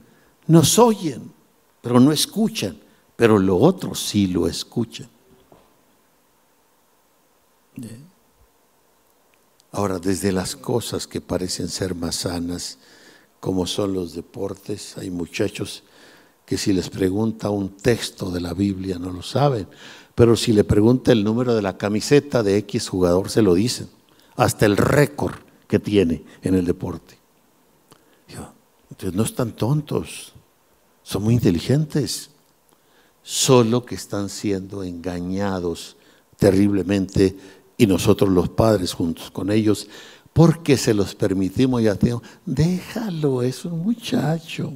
nos 0.46 0.78
oyen, 0.78 1.33
pero 1.80 1.98
no 1.98 2.12
escuchan, 2.12 2.78
pero 3.16 3.40
lo 3.40 3.56
otro 3.56 3.96
sí 3.96 4.28
lo 4.28 4.46
escuchan. 4.46 5.09
Ahora, 9.72 9.98
desde 9.98 10.30
las 10.30 10.54
cosas 10.54 11.09
que 11.09 11.20
parecen 11.20 11.66
ser 11.66 11.96
más 11.96 12.14
sanas, 12.14 12.78
como 13.40 13.66
son 13.66 13.92
los 13.92 14.14
deportes, 14.14 14.96
hay 14.96 15.11
muchachos 15.11 15.83
que 16.46 16.56
si 16.56 16.73
les 16.73 16.88
pregunta 16.88 17.50
un 17.50 17.71
texto 17.79 18.31
de 18.31 18.42
la 18.42 18.54
Biblia 18.54 18.96
no 18.96 19.10
lo 19.10 19.23
saben, 19.23 19.66
pero 20.14 20.37
si 20.37 20.52
le 20.52 20.62
pregunta 20.62 21.10
el 21.10 21.25
número 21.25 21.56
de 21.56 21.62
la 21.62 21.77
camiseta 21.77 22.44
de 22.44 22.58
X 22.58 22.88
jugador 22.88 23.29
se 23.29 23.42
lo 23.42 23.54
dicen, 23.54 23.88
hasta 24.37 24.66
el 24.66 24.77
récord 24.77 25.50
que 25.71 25.79
tiene 25.79 26.25
en 26.42 26.56
el 26.56 26.66
deporte. 26.66 27.16
Entonces 28.90 29.16
no 29.16 29.23
están 29.23 29.52
tontos, 29.52 30.33
son 31.04 31.23
muy 31.23 31.35
inteligentes, 31.35 32.31
solo 33.23 33.85
que 33.87 33.94
están 33.94 34.29
siendo 34.29 34.83
engañados 34.83 35.96
terriblemente 36.37 37.37
y 37.79 37.87
nosotros 37.87 38.31
los 38.31 38.48
padres 38.48 38.92
juntos 38.92 39.31
con 39.31 39.52
ellos, 39.52 39.87
porque 40.33 40.77
se 40.77 40.92
los 40.92 41.14
permitimos 41.14 41.83
y 41.83 41.85
decimos, 41.85 42.23
déjalo, 42.44 43.42
es 43.42 43.64
un 43.64 43.79
muchacho, 43.79 44.73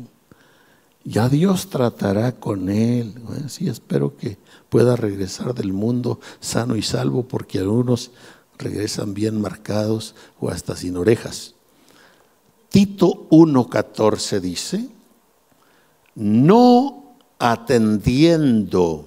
ya 1.03 1.29
Dios 1.29 1.69
tratará 1.71 2.37
con 2.39 2.69
él. 2.69 3.15
sí, 3.49 3.69
espero 3.69 4.17
que 4.17 4.39
pueda 4.69 4.95
regresar 4.95 5.55
del 5.55 5.73
mundo 5.73 6.21
sano 6.39 6.77
y 6.77 6.83
salvo, 6.83 7.27
porque 7.27 7.59
algunos 7.59 8.13
regresan 8.59 9.15
bien 9.15 9.41
marcados 9.41 10.15
o 10.41 10.49
hasta 10.49 10.77
sin 10.77 10.97
orejas. 10.97 11.55
Tito 12.69 13.29
1.14 13.31 14.41
dice, 14.41 14.89
no 16.17 17.17
atendiendo 17.39 19.05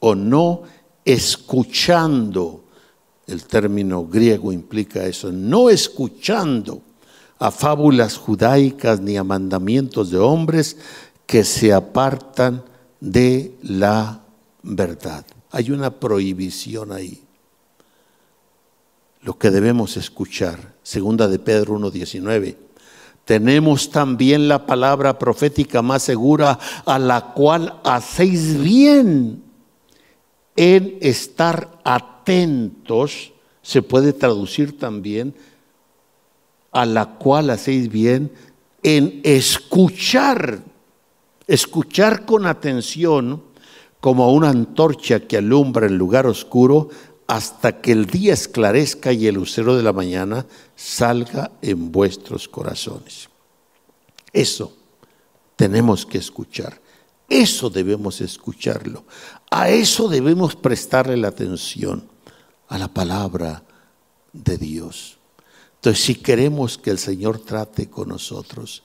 o 0.00 0.14
no 0.14 0.62
escuchando 1.04 2.64
el 3.26 3.44
término 3.44 4.06
griego 4.06 4.52
implica 4.52 5.04
eso, 5.04 5.32
no 5.32 5.70
escuchando 5.70 6.82
a 7.38 7.50
fábulas 7.50 8.16
judaicas 8.16 9.00
ni 9.00 9.16
a 9.16 9.24
mandamientos 9.24 10.10
de 10.10 10.18
hombres 10.18 10.76
que 11.26 11.44
se 11.44 11.72
apartan 11.72 12.62
de 13.00 13.56
la 13.62 14.22
verdad. 14.62 15.24
Hay 15.50 15.70
una 15.70 15.90
prohibición 15.90 16.92
ahí. 16.92 17.21
Lo 19.22 19.38
que 19.38 19.50
debemos 19.52 19.96
escuchar, 19.96 20.74
segunda 20.82 21.28
de 21.28 21.38
Pedro 21.38 21.78
1.19, 21.78 22.56
tenemos 23.24 23.90
también 23.90 24.48
la 24.48 24.66
palabra 24.66 25.16
profética 25.16 25.80
más 25.80 26.02
segura 26.02 26.58
a 26.84 26.98
la 26.98 27.32
cual 27.32 27.78
hacéis 27.84 28.60
bien 28.60 29.44
en 30.56 30.98
estar 31.00 31.78
atentos, 31.84 33.32
se 33.62 33.80
puede 33.80 34.12
traducir 34.12 34.76
también, 34.76 35.36
a 36.72 36.84
la 36.84 37.14
cual 37.14 37.50
hacéis 37.50 37.88
bien 37.90 38.32
en 38.82 39.20
escuchar, 39.22 40.62
escuchar 41.46 42.24
con 42.24 42.46
atención 42.46 43.40
como 44.00 44.32
una 44.32 44.50
antorcha 44.50 45.20
que 45.20 45.36
alumbra 45.36 45.86
el 45.86 45.94
lugar 45.94 46.26
oscuro 46.26 46.88
hasta 47.32 47.80
que 47.80 47.92
el 47.92 48.04
día 48.04 48.34
esclarezca 48.34 49.10
y 49.10 49.26
el 49.26 49.36
lucero 49.36 49.74
de 49.74 49.82
la 49.82 49.94
mañana 49.94 50.44
salga 50.76 51.50
en 51.62 51.90
vuestros 51.90 52.46
corazones. 52.46 53.30
Eso 54.34 54.76
tenemos 55.56 56.04
que 56.04 56.18
escuchar. 56.18 56.78
Eso 57.30 57.70
debemos 57.70 58.20
escucharlo. 58.20 59.06
A 59.50 59.70
eso 59.70 60.08
debemos 60.08 60.56
prestarle 60.56 61.16
la 61.16 61.28
atención, 61.28 62.06
a 62.68 62.76
la 62.76 62.88
palabra 62.88 63.62
de 64.34 64.58
Dios. 64.58 65.16
Entonces, 65.76 66.04
si 66.04 66.16
queremos 66.16 66.76
que 66.76 66.90
el 66.90 66.98
Señor 66.98 67.38
trate 67.38 67.88
con 67.88 68.10
nosotros, 68.10 68.82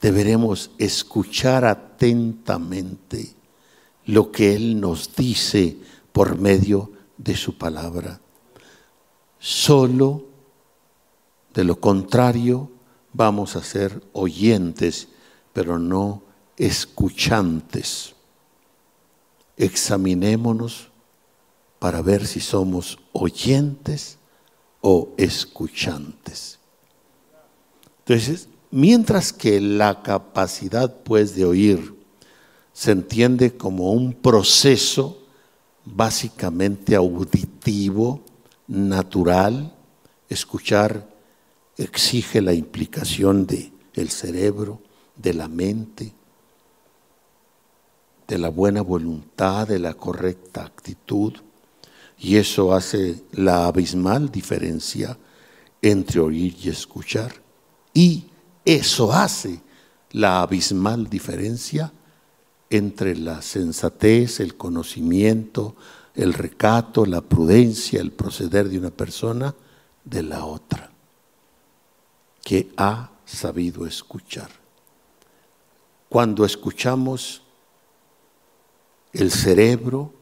deberemos 0.00 0.70
escuchar 0.78 1.66
atentamente 1.66 3.34
lo 4.06 4.32
que 4.32 4.54
Él 4.54 4.80
nos 4.80 5.14
dice 5.14 5.76
por 6.10 6.38
medio 6.38 6.92
de 6.92 6.99
su 7.36 7.56
palabra. 7.56 8.20
Solo 9.38 10.24
de 11.54 11.64
lo 11.64 11.80
contrario 11.80 12.70
vamos 13.12 13.56
a 13.56 13.62
ser 13.62 14.02
oyentes, 14.12 15.08
pero 15.52 15.78
no 15.78 16.22
escuchantes. 16.56 18.14
Examinémonos 19.56 20.88
para 21.78 22.02
ver 22.02 22.26
si 22.26 22.40
somos 22.40 22.98
oyentes 23.12 24.18
o 24.80 25.14
escuchantes. 25.16 26.58
Entonces, 27.98 28.48
mientras 28.70 29.32
que 29.32 29.60
la 29.60 30.02
capacidad 30.02 31.02
pues 31.02 31.34
de 31.34 31.44
oír 31.44 31.94
se 32.72 32.92
entiende 32.92 33.56
como 33.56 33.92
un 33.92 34.14
proceso 34.14 35.19
básicamente 35.84 36.94
auditivo, 36.94 38.22
natural, 38.66 39.74
escuchar 40.28 41.08
exige 41.76 42.40
la 42.40 42.52
implicación 42.52 43.46
de 43.46 43.72
el 43.94 44.10
cerebro, 44.10 44.80
de 45.16 45.34
la 45.34 45.48
mente, 45.48 46.12
de 48.28 48.38
la 48.38 48.48
buena 48.48 48.82
voluntad, 48.82 49.66
de 49.66 49.78
la 49.78 49.94
correcta 49.94 50.64
actitud, 50.64 51.34
y 52.18 52.36
eso 52.36 52.74
hace 52.74 53.24
la 53.32 53.66
abismal 53.66 54.30
diferencia 54.30 55.18
entre 55.82 56.20
oír 56.20 56.54
y 56.62 56.68
escuchar. 56.68 57.32
Y 57.94 58.26
eso 58.64 59.12
hace 59.12 59.60
la 60.12 60.42
abismal 60.42 61.08
diferencia 61.08 61.92
entre 62.70 63.16
la 63.16 63.42
sensatez, 63.42 64.38
el 64.38 64.56
conocimiento, 64.56 65.74
el 66.14 66.32
recato, 66.32 67.04
la 67.04 67.20
prudencia, 67.20 68.00
el 68.00 68.12
proceder 68.12 68.68
de 68.68 68.78
una 68.78 68.90
persona 68.90 69.54
de 70.04 70.22
la 70.22 70.44
otra 70.44 70.90
que 72.42 72.72
ha 72.76 73.10
sabido 73.26 73.86
escuchar. 73.86 74.50
Cuando 76.08 76.44
escuchamos, 76.44 77.42
el 79.12 79.30
cerebro 79.32 80.12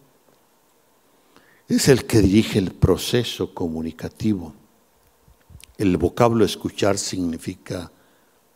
es 1.69 1.89
el 1.89 2.07
que 2.07 2.21
dirige 2.21 2.59
el 2.59 2.73
proceso 2.73 3.55
comunicativo. 3.55 4.55
El 5.77 5.97
vocablo 5.99 6.45
escuchar 6.45 6.97
significa 6.99 7.93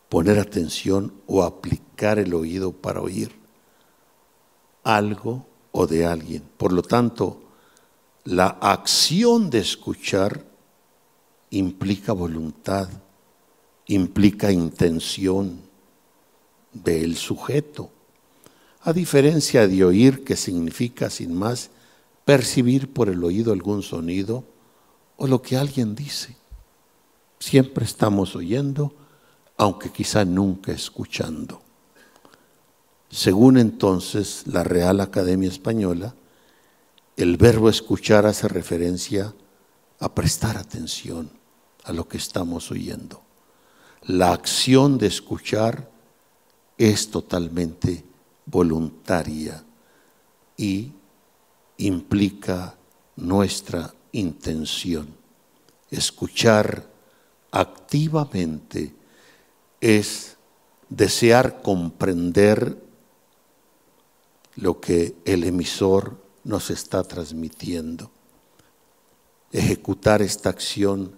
poner 0.09 0.39
atención 0.39 1.13
o 1.27 1.43
aplicar 1.43 2.19
el 2.19 2.35
oído 2.35 2.73
para 2.73 3.01
oír 3.01 3.42
algo 4.83 5.47
o 5.73 5.87
de 5.87 6.07
alguien. 6.07 6.43
Por 6.57 6.73
lo 6.73 6.83
tanto, 6.83 7.43
la 8.25 8.47
acción 8.47 9.51
de 9.51 9.59
escuchar 9.59 10.45
implica 11.51 12.13
voluntad, 12.13 12.89
implica 13.87 14.53
intención 14.53 15.61
del 16.73 17.17
sujeto, 17.17 17.91
a 18.83 18.93
diferencia 18.93 19.69
de 19.69 19.85
oír 19.85 20.25
que 20.25 20.37
significa 20.37 21.11
sin 21.11 21.35
más 21.35 21.71
percibir 22.25 22.93
por 22.93 23.09
el 23.09 23.23
oído 23.23 23.53
algún 23.53 23.83
sonido 23.83 24.45
o 25.17 25.27
lo 25.27 25.43
que 25.43 25.57
alguien 25.57 25.95
dice. 25.95 26.37
Siempre 27.39 27.85
estamos 27.85 28.35
oyendo, 28.35 28.95
aunque 29.57 29.91
quizá 29.91 30.25
nunca 30.25 30.73
escuchando. 30.73 31.62
Según 33.13 33.59
entonces 33.59 34.43
la 34.47 34.65
Real 34.65 35.01
Academia 35.01 35.49
Española, 35.49 36.17
el 37.17 37.37
verbo 37.37 37.69
escuchar 37.69 38.27
hace 38.27 38.49
referencia 38.49 39.33
a 40.01 40.13
prestar 40.13 40.57
atención 40.57 41.31
a 41.85 41.93
lo 41.93 42.09
que 42.09 42.17
estamos 42.17 42.73
oyendo 42.73 43.23
la 44.07 44.33
acción 44.33 44.99
de 44.99 45.07
escuchar 45.07 45.89
es 46.77 47.11
totalmente 47.11 48.05
voluntaria 48.47 49.65
y 50.57 50.93
implica 51.77 52.75
nuestra 53.17 53.95
intención. 54.11 55.07
Escuchar 55.91 56.85
activamente 57.53 58.93
es 59.81 60.37
desear 60.89 61.63
comprender 61.63 62.82
lo 64.57 64.81
que 64.81 65.17
el 65.25 65.45
emisor 65.45 66.17
nos 66.45 66.71
está 66.71 67.03
transmitiendo. 67.03 68.11
Ejecutar 69.51 70.23
esta 70.23 70.51
acción 70.51 71.17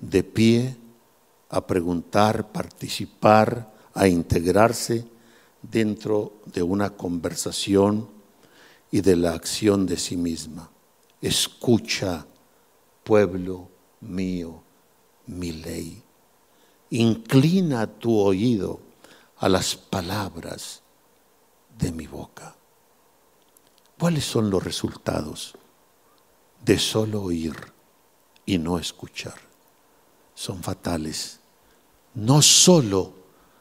de 0.00 0.22
pie 0.22 0.76
a 1.48 1.66
preguntar, 1.66 2.50
participar, 2.52 3.72
a 3.94 4.08
integrarse 4.08 5.06
dentro 5.62 6.40
de 6.46 6.62
una 6.62 6.90
conversación 6.90 8.08
y 8.90 9.00
de 9.00 9.16
la 9.16 9.32
acción 9.32 9.86
de 9.86 9.96
sí 9.96 10.16
misma. 10.16 10.70
Escucha, 11.20 12.26
pueblo 13.02 13.68
mío, 14.00 14.62
mi 15.26 15.52
ley. 15.52 16.02
Inclina 16.90 17.86
tu 17.86 18.18
oído 18.18 18.80
a 19.38 19.48
las 19.48 19.74
palabras 19.74 20.83
de 21.78 21.92
mi 21.92 22.06
boca. 22.06 22.56
¿Cuáles 23.98 24.24
son 24.24 24.50
los 24.50 24.62
resultados 24.62 25.54
de 26.64 26.78
solo 26.78 27.22
oír 27.22 27.54
y 28.46 28.58
no 28.58 28.78
escuchar? 28.78 29.38
Son 30.34 30.62
fatales 30.62 31.40
no 32.14 32.42
solo 32.42 33.12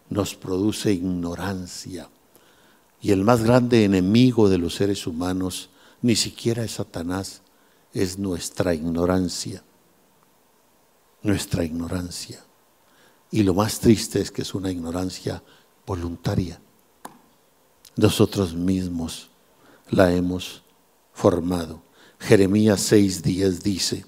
nos 0.09 0.36
produce 0.36 0.91
ignorancia, 0.91 2.09
y 3.01 3.11
el 3.11 3.24
más 3.24 3.43
grande 3.43 3.84
enemigo 3.84 4.47
de 4.47 4.59
los 4.59 4.76
seres 4.76 5.07
humanos 5.07 5.70
ni 6.01 6.16
siquiera 6.16 6.64
es 6.64 6.74
Satanás, 6.74 7.41
es 7.93 8.18
nuestra 8.18 8.74
ignorancia, 8.74 9.64
nuestra 11.22 11.64
ignorancia. 11.64 12.43
Y 13.32 13.43
lo 13.43 13.53
más 13.53 13.80
triste 13.80 14.22
es 14.22 14.32
que 14.32 14.43
es 14.43 14.53
una 14.53 14.72
ignorancia 14.72 15.43
voluntaria. 15.86 16.59
Nosotros 17.96 18.54
mismos 18.54 19.30
la 19.89 20.14
hemos 20.14 20.64
formado. 21.14 21.82
Jeremías 22.20 22.91
6:10 22.91 23.62
dice, 23.62 24.06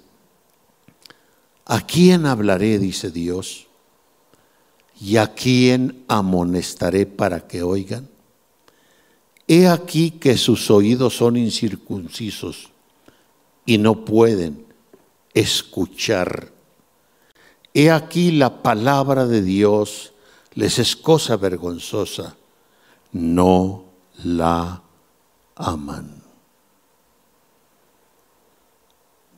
¿a 1.65 1.81
quién 1.81 2.25
hablaré? 2.25 2.79
dice 2.79 3.11
Dios 3.11 3.65
¿Y 4.99 5.17
a 5.17 5.33
quién 5.33 6.05
amonestaré 6.07 7.05
para 7.05 7.47
que 7.47 7.61
oigan? 7.63 8.09
He 9.47 9.67
aquí 9.67 10.11
que 10.11 10.37
sus 10.37 10.71
oídos 10.71 11.17
son 11.17 11.37
incircuncisos 11.37 12.71
y 13.65 13.77
no 13.77 14.05
pueden 14.05 14.65
escuchar. 15.33 16.51
He 17.73 17.91
aquí 17.91 18.31
la 18.31 18.63
palabra 18.63 19.27
de 19.27 19.41
Dios 19.41 20.13
les 20.53 20.79
es 20.79 20.95
cosa 20.95 21.35
vergonzosa. 21.35 22.37
No 23.15 23.85
la 24.25 24.83
aman. 25.55 26.21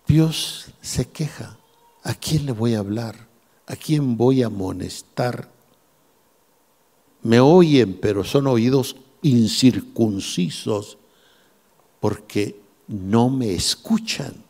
Dios 0.07 0.71
se 0.81 1.07
queja. 1.11 1.59
¿A 2.01 2.15
quién 2.15 2.47
le 2.47 2.53
voy 2.53 2.73
a 2.73 2.79
hablar? 2.79 3.27
¿A 3.67 3.75
quién 3.75 4.17
voy 4.17 4.41
a 4.41 4.47
amonestar? 4.47 5.51
Me 7.21 7.39
oyen, 7.39 7.99
pero 8.01 8.23
son 8.23 8.47
oídos 8.47 8.95
incircuncisos 9.21 10.97
porque 11.99 12.59
no 12.87 13.29
me 13.29 13.53
escuchan. 13.53 14.43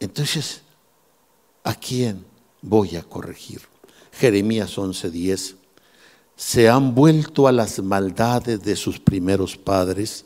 Entonces, 0.00 0.62
¿a 1.62 1.76
quién 1.76 2.26
voy 2.62 2.96
a 2.96 3.04
corregir? 3.04 3.62
Jeremías 4.10 4.76
11:10. 4.76 5.57
Se 6.38 6.68
han 6.68 6.94
vuelto 6.94 7.48
a 7.48 7.52
las 7.52 7.82
maldades 7.82 8.62
de 8.62 8.76
sus 8.76 9.00
primeros 9.00 9.56
padres, 9.56 10.24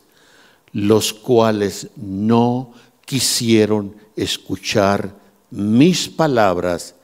los 0.70 1.14
cuales 1.14 1.88
no 1.96 2.74
quisieron 3.06 3.96
escuchar 4.14 5.16
mis 5.50 6.10
palabras 6.10 6.96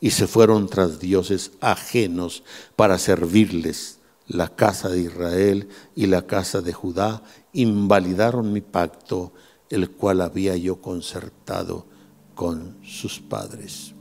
y 0.00 0.10
se 0.10 0.26
fueron 0.26 0.66
tras 0.66 0.98
dioses 0.98 1.52
ajenos 1.60 2.42
para 2.74 2.98
servirles. 2.98 4.00
La 4.26 4.48
casa 4.48 4.88
de 4.88 5.02
Israel 5.02 5.68
y 5.94 6.06
la 6.06 6.26
casa 6.26 6.60
de 6.60 6.72
Judá 6.72 7.22
invalidaron 7.52 8.52
mi 8.52 8.62
pacto, 8.62 9.32
el 9.70 9.92
cual 9.92 10.20
había 10.20 10.56
yo 10.56 10.82
concertado 10.82 11.86
con 12.34 12.78
sus 12.82 13.20
padres. 13.20 13.94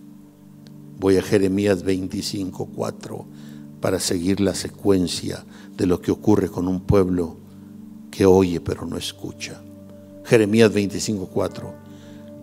Voy 0.98 1.18
a 1.18 1.22
Jeremías 1.22 1.84
25, 1.84 2.68
4 2.76 3.26
para 3.86 4.00
seguir 4.00 4.42
la 4.42 4.56
secuencia 4.56 5.46
de 5.78 5.86
lo 5.86 6.02
que 6.02 6.10
ocurre 6.10 6.50
con 6.50 6.68
un 6.68 6.80
pueblo 6.80 7.38
que 8.10 8.26
oye 8.26 8.60
pero 8.60 8.84
no 8.84 8.98
escucha. 8.98 9.62
Jeremías 10.24 10.74
25, 10.74 11.28
4. 11.28 11.72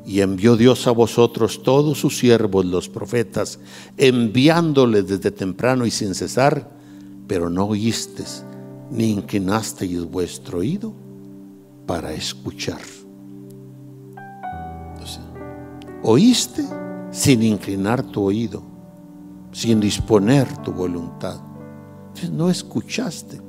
Y 0.07 0.21
envió 0.21 0.57
Dios 0.57 0.87
a 0.87 0.93
vosotros 0.93 1.65
todos 1.65 1.99
sus 1.99 2.17
siervos, 2.17 2.65
los 2.65 2.89
profetas, 2.89 3.59
enviándoles 3.97 5.09
desde 5.09 5.33
temprano 5.33 5.85
y 5.85 5.91
sin 5.91 6.15
cesar, 6.15 6.71
pero 7.27 7.51
no 7.51 7.65
oísteis 7.65 8.45
ni 8.93 9.11
inclinasteis 9.11 10.05
vuestro 10.05 10.59
oído 10.59 10.93
para 11.89 12.13
escuchar. 12.13 12.79
oíste 16.05 16.65
sin 17.11 17.43
inclinar 17.43 18.05
tu 18.05 18.23
oído, 18.23 18.72
sin 19.53 19.81
disponer 19.81 20.49
tu 20.59 20.73
voluntad. 20.73 21.41
Entonces 22.09 22.31
no 22.31 22.51
escuchaste. 22.51 23.41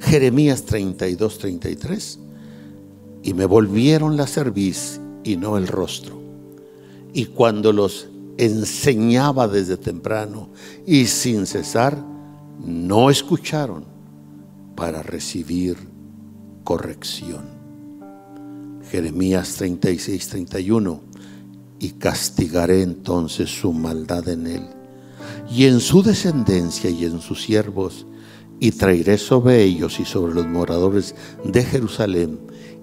Jeremías 0.00 0.64
32, 0.64 1.38
33 1.38 2.18
y 3.22 3.34
me 3.34 3.46
volvieron 3.46 4.16
la 4.16 4.26
cerviz 4.26 5.00
y 5.22 5.36
no 5.36 5.56
el 5.56 5.66
rostro. 5.66 6.20
Y 7.12 7.26
cuando 7.26 7.72
los 7.72 8.08
enseñaba 8.36 9.46
desde 9.46 9.76
temprano 9.76 10.50
y 10.86 11.06
sin 11.06 11.46
cesar, 11.46 11.96
no 12.64 13.10
escucharon 13.10 13.84
para 14.74 15.02
recibir 15.02 15.76
corrección. 16.64 17.44
Jeremías 18.90 19.54
36, 19.56 20.28
31. 20.28 21.00
Y 21.78 21.90
castigaré 21.90 22.82
entonces 22.82 23.50
su 23.50 23.72
maldad 23.72 24.28
en 24.28 24.46
él 24.46 24.83
y 25.48 25.66
en 25.66 25.80
su 25.80 26.02
descendencia 26.02 26.90
y 26.90 27.04
en 27.04 27.20
sus 27.20 27.42
siervos, 27.42 28.06
y 28.60 28.72
traeré 28.72 29.18
sobre 29.18 29.62
ellos 29.62 30.00
y 30.00 30.04
sobre 30.04 30.34
los 30.34 30.46
moradores 30.46 31.14
de 31.44 31.62
Jerusalén 31.64 32.40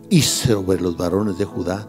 y 0.09 0.21
sobre 0.21 0.81
los 0.81 0.97
varones 0.97 1.37
de 1.37 1.45
Judá 1.45 1.87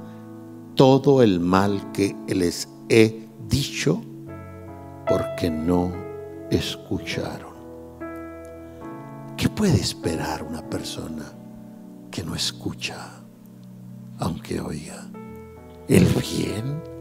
todo 0.75 1.23
el 1.23 1.41
mal 1.41 1.93
que 1.93 2.16
les 2.29 2.68
he 2.89 3.29
dicho 3.49 4.03
porque 5.07 5.51
no 5.51 5.93
escucharon. 6.51 7.53
¿Qué 9.37 9.49
puede 9.49 9.81
esperar 9.81 10.43
una 10.43 10.62
persona 10.68 11.33
que 12.11 12.23
no 12.23 12.35
escucha, 12.35 13.25
aunque 14.18 14.61
oiga? 14.61 15.11
¿El 15.89 16.07
bien? 16.07 16.91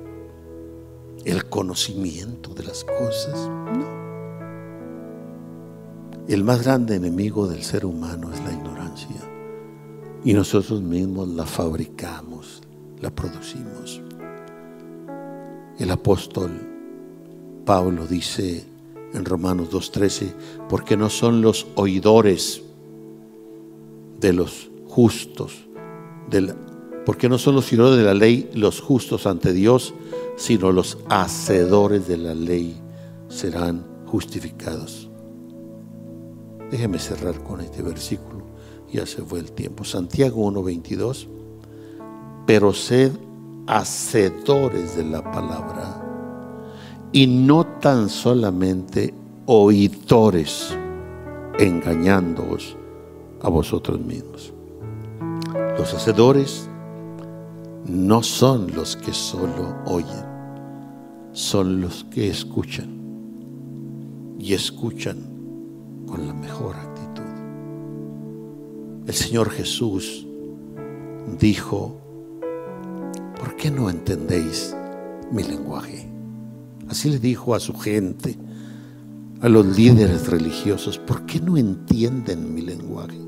¿El 1.25 1.45
conocimiento 1.49 2.53
de 2.53 2.63
las 2.63 2.83
cosas? 2.83 3.49
No. 3.77 4.01
El 6.27 6.43
más 6.43 6.63
grande 6.63 6.95
enemigo 6.95 7.47
del 7.47 7.63
ser 7.63 7.85
humano 7.85 8.31
es 8.31 8.43
la 8.43 8.53
ignorancia 8.53 9.21
y 10.23 10.33
nosotros 10.33 10.81
mismos 10.81 11.27
la 11.27 11.45
fabricamos, 11.45 12.61
la 12.99 13.09
producimos. 13.09 14.01
El 15.79 15.91
apóstol 15.91 16.51
Pablo 17.65 18.05
dice 18.07 18.65
en 19.13 19.25
Romanos 19.25 19.69
2.13, 19.71 20.33
porque 20.69 20.95
no 20.95 21.09
son 21.09 21.41
los 21.41 21.67
oidores 21.75 22.61
de 24.19 24.33
los 24.33 24.69
justos, 24.87 25.65
porque 27.05 27.29
no 27.29 27.37
son 27.37 27.55
los 27.55 27.71
oidores 27.71 27.97
de 27.97 28.05
la 28.05 28.13
ley 28.13 28.49
los 28.53 28.79
justos 28.79 29.25
ante 29.25 29.53
Dios, 29.53 29.93
sino 30.35 30.71
los 30.71 30.97
hacedores 31.09 32.07
de 32.07 32.17
la 32.17 32.33
ley 32.33 32.79
serán 33.27 33.85
justificados. 34.05 35.09
Déjeme 36.69 36.99
cerrar 36.99 37.43
con 37.43 37.61
este 37.61 37.81
versículo 37.81 38.41
ya 38.91 39.05
se 39.05 39.21
fue 39.21 39.39
el 39.39 39.51
tiempo. 39.51 39.83
Santiago 39.83 40.45
1.22, 40.51 41.27
pero 42.45 42.73
sed 42.73 43.11
hacedores 43.67 44.97
de 44.97 45.05
la 45.05 45.23
palabra 45.31 46.01
y 47.11 47.27
no 47.27 47.65
tan 47.65 48.09
solamente 48.09 49.13
oidores, 49.45 50.77
engañándoos 51.59 52.77
a 53.41 53.49
vosotros 53.49 53.99
mismos. 53.99 54.53
Los 55.77 55.93
hacedores 55.93 56.69
no 57.91 58.23
son 58.23 58.71
los 58.73 58.95
que 58.95 59.13
solo 59.13 59.75
oyen, 59.85 60.25
son 61.33 61.81
los 61.81 62.03
que 62.05 62.29
escuchan 62.29 62.89
y 64.39 64.53
escuchan 64.53 65.17
con 66.07 66.27
la 66.27 66.33
mejor 66.33 66.75
el 69.07 69.17
Señor 69.17 69.49
Jesús 69.49 70.25
dijo, 71.39 71.99
¿por 73.37 73.57
qué 73.57 73.69
no 73.69 73.89
entendéis 73.89 74.73
mi 75.31 75.43
lenguaje? 75.43 76.07
Así 76.87 77.09
le 77.09 77.19
dijo 77.19 77.53
a 77.55 77.59
su 77.59 77.73
gente, 77.73 78.37
a 79.41 79.49
los 79.49 79.65
líderes 79.65 80.27
religiosos, 80.27 80.97
¿por 80.97 81.25
qué 81.25 81.41
no 81.41 81.57
entienden 81.57 82.53
mi 82.53 82.61
lenguaje? 82.61 83.19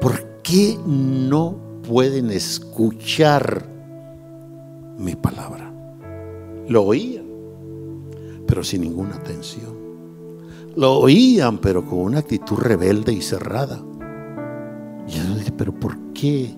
¿Por 0.00 0.42
qué 0.42 0.78
no 0.86 1.56
pueden 1.86 2.30
escuchar 2.30 3.68
mi 4.98 5.14
palabra? 5.14 5.72
Lo 6.68 6.84
oían, 6.84 7.26
pero 8.46 8.64
sin 8.64 8.82
ninguna 8.82 9.16
atención. 9.16 9.74
Lo 10.76 10.94
oían, 10.94 11.58
pero 11.58 11.84
con 11.84 12.00
una 12.00 12.18
actitud 12.20 12.56
rebelde 12.56 13.12
y 13.12 13.22
cerrada. 13.22 13.80
Y 15.06 15.18
él 15.18 15.38
dice, 15.38 15.52
pero 15.52 15.72
¿por 15.72 15.96
qué 16.12 16.54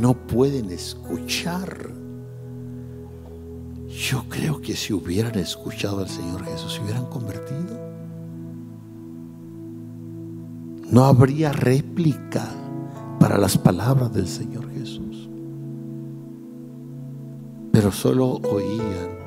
no 0.00 0.14
pueden 0.14 0.70
escuchar? 0.70 1.90
Yo 3.88 4.24
creo 4.28 4.60
que 4.60 4.74
si 4.76 4.92
hubieran 4.92 5.38
escuchado 5.38 6.00
al 6.00 6.08
Señor 6.08 6.44
Jesús, 6.44 6.74
se 6.74 6.82
hubieran 6.82 7.06
convertido. 7.06 7.78
No 10.90 11.04
habría 11.04 11.52
réplica 11.52 12.59
para 13.20 13.38
las 13.38 13.56
palabras 13.56 14.12
del 14.12 14.26
Señor 14.26 14.68
Jesús. 14.72 15.30
Pero 17.70 17.92
solo 17.92 18.40
oían 18.50 19.20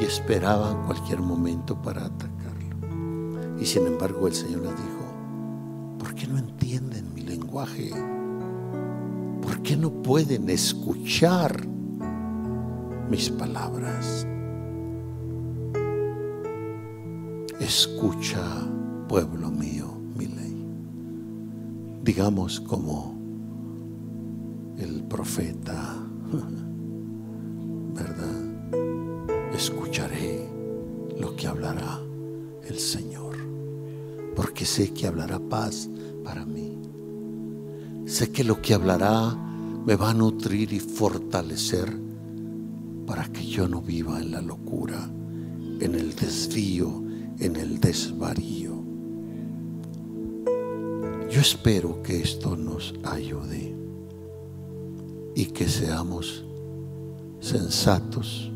y 0.00 0.04
esperaban 0.04 0.86
cualquier 0.86 1.18
momento 1.18 1.82
para 1.82 2.04
atacarlo. 2.04 3.58
Y 3.60 3.66
sin 3.66 3.88
embargo 3.88 4.28
el 4.28 4.34
Señor 4.34 4.60
les 4.60 4.76
dijo, 4.76 5.98
¿por 5.98 6.14
qué 6.14 6.28
no 6.28 6.38
entienden 6.38 7.08
¿Por 9.42 9.62
qué 9.62 9.76
no 9.76 9.90
pueden 9.90 10.48
escuchar 10.48 11.66
mis 13.10 13.30
palabras? 13.30 14.26
Escucha, 17.58 18.40
pueblo 19.08 19.50
mío, 19.50 19.86
mi 20.16 20.26
ley. 20.26 20.66
Digamos 22.04 22.60
como 22.60 23.17
el 24.78 25.02
profeta, 25.04 25.96
¿verdad? 27.94 29.54
Escucharé 29.54 30.48
lo 31.18 31.34
que 31.34 31.46
hablará 31.48 32.00
el 32.68 32.78
Señor, 32.78 33.36
porque 34.36 34.64
sé 34.64 34.92
que 34.92 35.06
hablará 35.06 35.38
paz 35.38 35.88
para 36.22 36.44
mí. 36.44 36.78
Sé 38.06 38.30
que 38.30 38.44
lo 38.44 38.62
que 38.62 38.74
hablará 38.74 39.34
me 39.84 39.96
va 39.96 40.10
a 40.10 40.14
nutrir 40.14 40.72
y 40.72 40.80
fortalecer 40.80 41.92
para 43.06 43.24
que 43.24 43.44
yo 43.44 43.66
no 43.68 43.80
viva 43.80 44.20
en 44.20 44.32
la 44.32 44.42
locura, 44.42 45.10
en 45.80 45.94
el 45.94 46.14
desvío, 46.14 47.02
en 47.38 47.56
el 47.56 47.80
desvarío. 47.80 48.84
Yo 51.30 51.40
espero 51.40 52.02
que 52.02 52.20
esto 52.20 52.56
nos 52.56 52.94
ayude 53.04 53.74
y 55.38 55.46
que 55.46 55.68
seamos 55.68 56.44
sensatos 57.38 58.50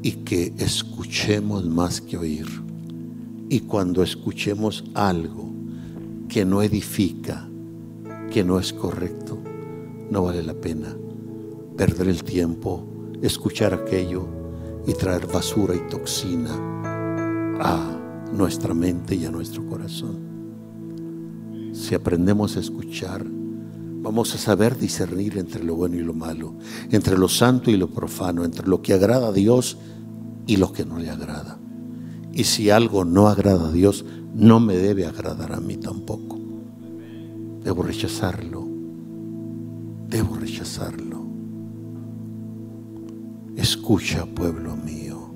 y 0.00 0.12
que 0.12 0.54
escuchemos 0.58 1.66
más 1.66 2.00
que 2.00 2.16
oír. 2.16 2.46
Y 3.48 3.58
cuando 3.58 4.04
escuchemos 4.04 4.84
algo 4.94 5.50
que 6.28 6.44
no 6.44 6.62
edifica, 6.62 7.48
que 8.30 8.44
no 8.44 8.60
es 8.60 8.72
correcto, 8.72 9.36
no 10.08 10.22
vale 10.22 10.44
la 10.44 10.54
pena 10.54 10.94
perder 11.76 12.06
el 12.06 12.22
tiempo, 12.22 12.86
escuchar 13.20 13.74
aquello 13.74 14.28
y 14.86 14.92
traer 14.92 15.26
basura 15.26 15.74
y 15.74 15.80
toxina 15.90 16.54
a 17.58 18.30
nuestra 18.32 18.72
mente 18.72 19.16
y 19.16 19.24
a 19.24 19.32
nuestro 19.32 19.66
corazón. 19.66 20.16
Si 21.72 21.92
aprendemos 21.96 22.56
a 22.56 22.60
escuchar, 22.60 23.33
vamos 24.04 24.34
a 24.34 24.38
saber 24.38 24.76
discernir 24.76 25.38
entre 25.38 25.64
lo 25.64 25.74
bueno 25.76 25.96
y 25.96 26.00
lo 26.00 26.12
malo, 26.12 26.52
entre 26.90 27.16
lo 27.16 27.26
santo 27.26 27.70
y 27.70 27.78
lo 27.78 27.88
profano, 27.88 28.44
entre 28.44 28.68
lo 28.68 28.82
que 28.82 28.92
agrada 28.92 29.28
a 29.28 29.32
Dios 29.32 29.78
y 30.46 30.58
lo 30.58 30.72
que 30.74 30.84
no 30.84 30.98
le 30.98 31.08
agrada. 31.08 31.58
Y 32.30 32.44
si 32.44 32.68
algo 32.68 33.06
no 33.06 33.28
agrada 33.28 33.68
a 33.68 33.72
Dios, 33.72 34.04
no 34.34 34.60
me 34.60 34.76
debe 34.76 35.06
agradar 35.06 35.52
a 35.52 35.60
mí 35.60 35.78
tampoco. 35.78 36.38
Debo 37.64 37.82
rechazarlo. 37.82 38.68
Debo 40.10 40.36
rechazarlo. 40.36 41.24
Escucha, 43.56 44.26
pueblo 44.26 44.76
mío, 44.76 45.32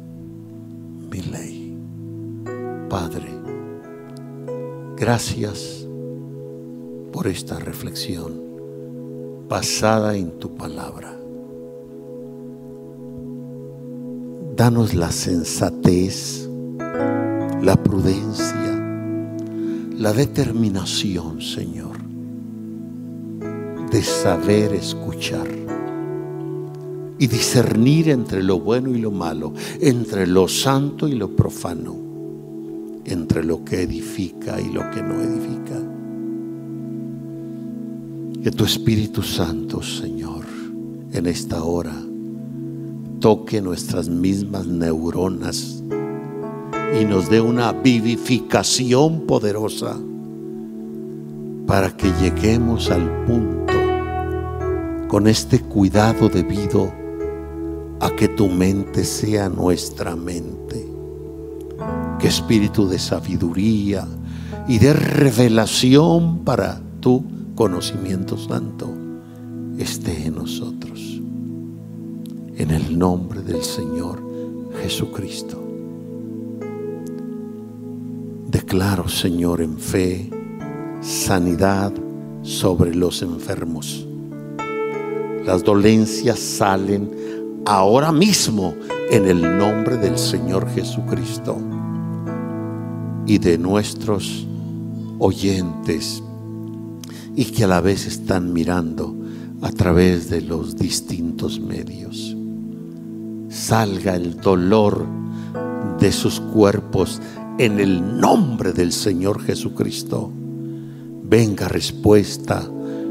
mi 1.10 1.22
ley. 1.22 1.74
Padre, 2.90 3.30
gracias 4.98 5.86
por 7.12 7.28
esta 7.28 7.58
reflexión 7.58 8.47
basada 9.48 10.14
en 10.16 10.38
tu 10.38 10.54
palabra. 10.54 11.14
Danos 14.54 14.94
la 14.94 15.10
sensatez, 15.10 16.48
la 17.62 17.76
prudencia, 17.82 18.54
la 19.96 20.12
determinación, 20.12 21.40
Señor, 21.40 21.96
de 23.90 24.02
saber 24.02 24.74
escuchar 24.74 25.48
y 27.18 27.26
discernir 27.26 28.10
entre 28.10 28.42
lo 28.42 28.60
bueno 28.60 28.90
y 28.94 28.98
lo 28.98 29.10
malo, 29.10 29.54
entre 29.80 30.26
lo 30.26 30.46
santo 30.46 31.08
y 31.08 31.12
lo 31.12 31.34
profano, 31.34 31.96
entre 33.04 33.42
lo 33.44 33.64
que 33.64 33.82
edifica 33.82 34.60
y 34.60 34.72
lo 34.72 34.90
que 34.90 35.02
no 35.02 35.14
edifica. 35.20 35.97
Que 38.42 38.52
tu 38.52 38.64
Espíritu 38.64 39.22
Santo, 39.22 39.82
Señor, 39.82 40.44
en 41.12 41.26
esta 41.26 41.64
hora, 41.64 41.94
toque 43.18 43.60
nuestras 43.60 44.08
mismas 44.08 44.66
neuronas 44.66 45.82
y 47.00 47.04
nos 47.04 47.28
dé 47.28 47.40
una 47.40 47.72
vivificación 47.72 49.26
poderosa 49.26 49.96
para 51.66 51.96
que 51.96 52.12
lleguemos 52.20 52.90
al 52.90 53.24
punto 53.26 53.74
con 55.08 55.26
este 55.26 55.58
cuidado 55.60 56.28
debido 56.28 56.92
a 58.00 58.10
que 58.10 58.28
tu 58.28 58.48
mente 58.48 59.04
sea 59.04 59.48
nuestra 59.48 60.14
mente. 60.14 60.86
Que 62.20 62.28
espíritu 62.28 62.88
de 62.88 63.00
sabiduría 63.00 64.06
y 64.68 64.78
de 64.78 64.92
revelación 64.92 66.44
para 66.44 66.80
tu 67.00 67.37
conocimiento 67.58 68.38
santo 68.38 68.88
esté 69.80 70.26
en 70.26 70.36
nosotros 70.36 71.20
en 72.56 72.70
el 72.70 72.96
nombre 72.96 73.42
del 73.42 73.64
Señor 73.64 74.22
Jesucristo. 74.80 75.60
Declaro, 78.46 79.08
Señor, 79.08 79.60
en 79.60 79.76
fe, 79.76 80.30
sanidad 81.00 81.92
sobre 82.42 82.94
los 82.94 83.22
enfermos. 83.22 84.06
Las 85.44 85.64
dolencias 85.64 86.38
salen 86.38 87.10
ahora 87.66 88.12
mismo 88.12 88.76
en 89.10 89.26
el 89.26 89.58
nombre 89.58 89.96
del 89.96 90.16
Señor 90.16 90.70
Jesucristo 90.70 91.58
y 93.26 93.38
de 93.38 93.58
nuestros 93.58 94.46
oyentes 95.18 96.22
y 97.38 97.44
que 97.44 97.62
a 97.62 97.68
la 97.68 97.80
vez 97.80 98.04
están 98.04 98.52
mirando 98.52 99.14
a 99.62 99.70
través 99.70 100.28
de 100.28 100.40
los 100.40 100.74
distintos 100.74 101.60
medios. 101.60 102.36
Salga 103.48 104.16
el 104.16 104.40
dolor 104.40 105.06
de 106.00 106.10
sus 106.10 106.40
cuerpos 106.40 107.22
en 107.58 107.78
el 107.78 108.18
nombre 108.18 108.72
del 108.72 108.90
Señor 108.90 109.40
Jesucristo. 109.40 110.32
Venga 111.22 111.68
respuesta, 111.68 112.68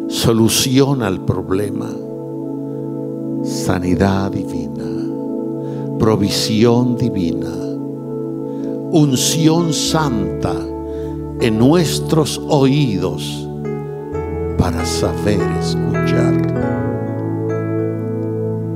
solución 0.09 1.03
al 1.03 1.23
problema, 1.23 1.89
sanidad 3.45 4.29
divina, 4.29 5.07
provisión 5.99 6.97
divina, 6.97 7.55
unción 8.91 9.71
santa 9.71 10.53
en 11.39 11.57
nuestros 11.57 12.41
oídos 12.49 13.46
para 14.67 14.85
saber 14.85 15.39
escuchar 15.61 16.35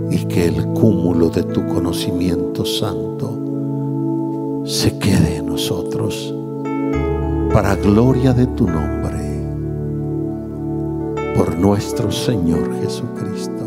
y 0.09 0.23
que 0.23 0.45
el 0.45 0.65
cúmulo 0.67 1.29
de 1.29 1.43
tu 1.43 1.67
conocimiento 1.67 2.63
santo 2.63 4.63
se 4.65 4.97
quede 4.97 5.39
en 5.39 5.47
nosotros 5.47 6.33
para 7.53 7.75
gloria 7.75 8.31
de 8.31 8.47
tu 8.47 8.67
nombre, 8.67 9.43
por 11.35 11.57
nuestro 11.57 12.09
Señor 12.09 12.73
Jesucristo. 12.81 13.60